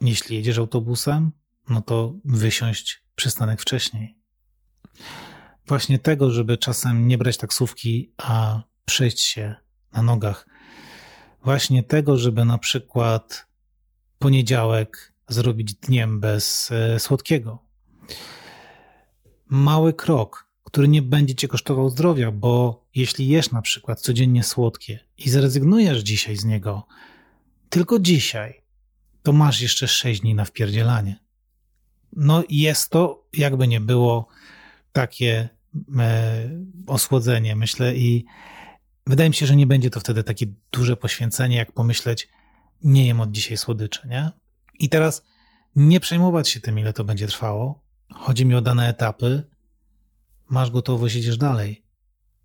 jeśli 0.00 0.36
jedziesz 0.36 0.58
autobusem, 0.58 1.32
no 1.68 1.82
to 1.82 2.14
wysiąść 2.24 3.04
przystanek 3.14 3.60
wcześniej. 3.60 4.18
Właśnie 5.66 5.98
tego, 5.98 6.30
żeby 6.30 6.58
czasem 6.58 7.08
nie 7.08 7.18
brać 7.18 7.36
taksówki, 7.36 8.12
a 8.16 8.62
przejść 8.84 9.20
się 9.20 9.54
na 9.92 10.02
nogach. 10.02 10.46
Właśnie 11.44 11.82
tego, 11.82 12.16
żeby 12.16 12.44
na 12.44 12.58
przykład 12.58 13.46
poniedziałek 14.18 15.14
zrobić 15.28 15.74
dniem 15.74 16.20
bez 16.20 16.70
e, 16.72 17.00
słodkiego 17.00 17.64
mały 19.48 19.92
krok, 19.92 20.48
który 20.64 20.88
nie 20.88 21.02
będzie 21.02 21.34
cię 21.34 21.48
kosztował 21.48 21.90
zdrowia, 21.90 22.30
bo 22.30 22.84
jeśli 22.94 23.28
jesz 23.28 23.50
na 23.50 23.62
przykład 23.62 24.00
codziennie 24.00 24.42
słodkie 24.42 25.00
i 25.18 25.30
zrezygnujesz 25.30 25.98
dzisiaj 25.98 26.36
z 26.36 26.44
niego, 26.44 26.86
tylko 27.68 27.98
dzisiaj, 27.98 28.62
to 29.22 29.32
masz 29.32 29.60
jeszcze 29.60 29.88
6 29.88 30.20
dni 30.20 30.34
na 30.34 30.44
wpierdzielanie. 30.44 31.24
No 32.12 32.44
jest 32.48 32.90
to, 32.90 33.24
jakby 33.32 33.68
nie 33.68 33.80
było, 33.80 34.28
takie 34.92 35.48
e, 35.98 36.50
osłodzenie, 36.86 37.56
myślę, 37.56 37.96
i 37.96 38.24
wydaje 39.06 39.30
mi 39.30 39.34
się, 39.34 39.46
że 39.46 39.56
nie 39.56 39.66
będzie 39.66 39.90
to 39.90 40.00
wtedy 40.00 40.24
takie 40.24 40.46
duże 40.72 40.96
poświęcenie, 40.96 41.56
jak 41.56 41.72
pomyśleć, 41.72 42.28
nie 42.82 43.06
jem 43.06 43.20
od 43.20 43.30
dzisiaj 43.30 43.56
słodyczy, 43.56 44.08
nie? 44.08 44.30
I 44.78 44.88
teraz 44.88 45.22
nie 45.76 46.00
przejmować 46.00 46.48
się 46.48 46.60
tym, 46.60 46.78
ile 46.78 46.92
to 46.92 47.04
będzie 47.04 47.26
trwało, 47.26 47.83
Chodzi 48.12 48.46
mi 48.46 48.54
o 48.54 48.60
dane 48.60 48.88
etapy. 48.88 49.42
Masz 50.50 50.70
gotowość, 50.70 51.14
idziesz 51.14 51.38
dalej. 51.38 51.84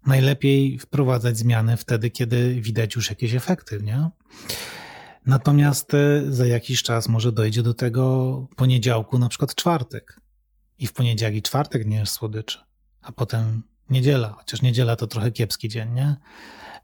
Najlepiej 0.06 0.80
wprowadzać 0.80 1.38
zmiany 1.38 1.78
wtedy, 1.78 2.10
kiedy 2.10 2.62
widać 2.62 2.96
już 2.96 3.10
jakieś 3.10 3.34
efekty, 3.34 3.82
nie? 3.84 4.10
Natomiast 5.26 5.94
e, 5.94 6.32
za 6.32 6.46
jakiś 6.46 6.84
czas 6.84 7.10
może 7.10 7.32
dojdzie 7.32 7.64
do 7.64 7.74
tego 7.74 8.48
poniedziałku, 8.56 9.20
na 9.20 9.30
przykład 9.30 9.56
czwartek. 9.56 10.20
I 10.80 10.88
w 10.88 10.94
poniedziałek 10.94 11.36
i 11.36 11.42
czwartek 11.42 11.86
nie 11.86 11.98
jest 11.98 12.14
słodyczy. 12.14 12.60
A 13.02 13.12
potem 13.12 13.64
niedziela, 13.90 14.30
chociaż 14.38 14.62
niedziela 14.62 14.96
to 14.96 15.08
trochę 15.08 15.32
kiepski 15.32 15.70
dzień, 15.70 15.94
nie? 15.94 16.16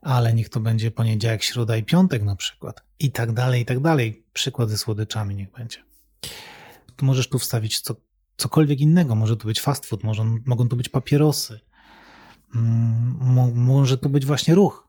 Ale 0.02 0.34
niech 0.34 0.50
to 0.50 0.60
będzie 0.60 0.92
poniedziałek, 0.92 1.44
środa 1.44 1.78
i 1.78 1.84
piątek 1.84 2.24
na 2.24 2.36
przykład. 2.36 2.84
I 3.00 3.12
tak 3.12 3.34
dalej, 3.34 3.62
i 3.62 3.66
tak 3.66 3.80
dalej. 3.80 4.26
Przykład 4.34 4.70
ze 4.70 4.78
słodyczami 4.78 5.36
niech 5.36 5.52
będzie. 5.52 5.84
Tu 6.96 7.06
możesz 7.06 7.30
tu 7.30 7.40
wstawić 7.40 7.82
co, 7.82 7.96
cokolwiek 8.38 8.80
innego. 8.80 9.16
Może 9.16 9.38
to 9.38 9.46
być 9.46 9.62
fast 9.62 9.86
food, 9.86 10.04
może, 10.04 10.26
mogą 10.46 10.68
to 10.68 10.76
być 10.76 10.90
papierosy, 10.90 11.60
mm, 12.56 13.56
może 13.56 13.98
to 13.98 14.10
być 14.10 14.26
właśnie 14.26 14.56
ruch, 14.56 14.88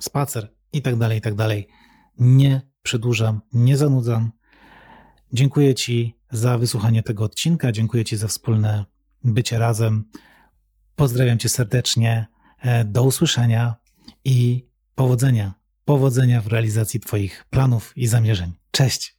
spacer 0.00 0.54
i 0.72 0.82
tak 0.82 0.96
dalej, 0.96 1.18
i 1.18 1.20
tak 1.20 1.34
dalej. 1.34 1.68
Nie 2.18 2.62
przedłużam, 2.82 3.40
nie 3.52 3.76
zanudzam. 3.76 4.32
Dziękuję 5.32 5.74
Ci 5.74 6.18
za 6.30 6.58
wysłuchanie 6.58 7.02
tego 7.02 7.24
odcinka, 7.24 7.72
dziękuję 7.72 8.04
Ci 8.04 8.16
za 8.16 8.28
wspólne 8.28 8.84
bycie 9.24 9.58
razem. 9.58 10.04
Pozdrawiam 10.96 11.38
Cię 11.38 11.48
serdecznie, 11.48 12.26
e, 12.58 12.84
do 12.84 13.02
usłyszenia 13.02 13.74
i 14.24 14.68
powodzenia. 14.94 15.54
Powodzenia 15.84 16.40
w 16.40 16.46
realizacji 16.46 17.00
Twoich 17.00 17.44
planów 17.50 17.92
i 17.96 18.06
zamierzeń. 18.06 18.52
Cześć! 18.70 19.17